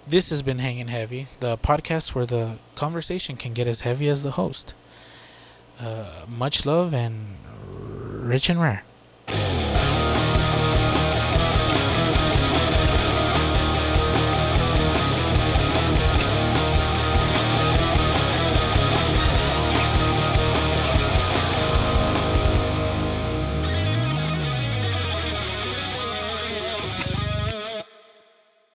This 0.07 0.29
has 0.29 0.43
been 0.43 0.59
Hanging 0.59 0.89
Heavy, 0.89 1.29
the 1.41 1.57
podcast 1.57 2.15
where 2.15 2.27
the 2.27 2.59
conversation 2.75 3.37
can 3.37 3.55
get 3.55 3.67
as 3.67 3.81
heavy 3.81 4.07
as 4.11 4.23
the 4.23 4.33
host. 4.33 4.75
Uh, 5.81 6.27
much 6.29 6.67
love 6.67 6.93
and 6.93 7.39
rich 7.71 8.51
and 8.51 8.61
rare. 8.61 8.85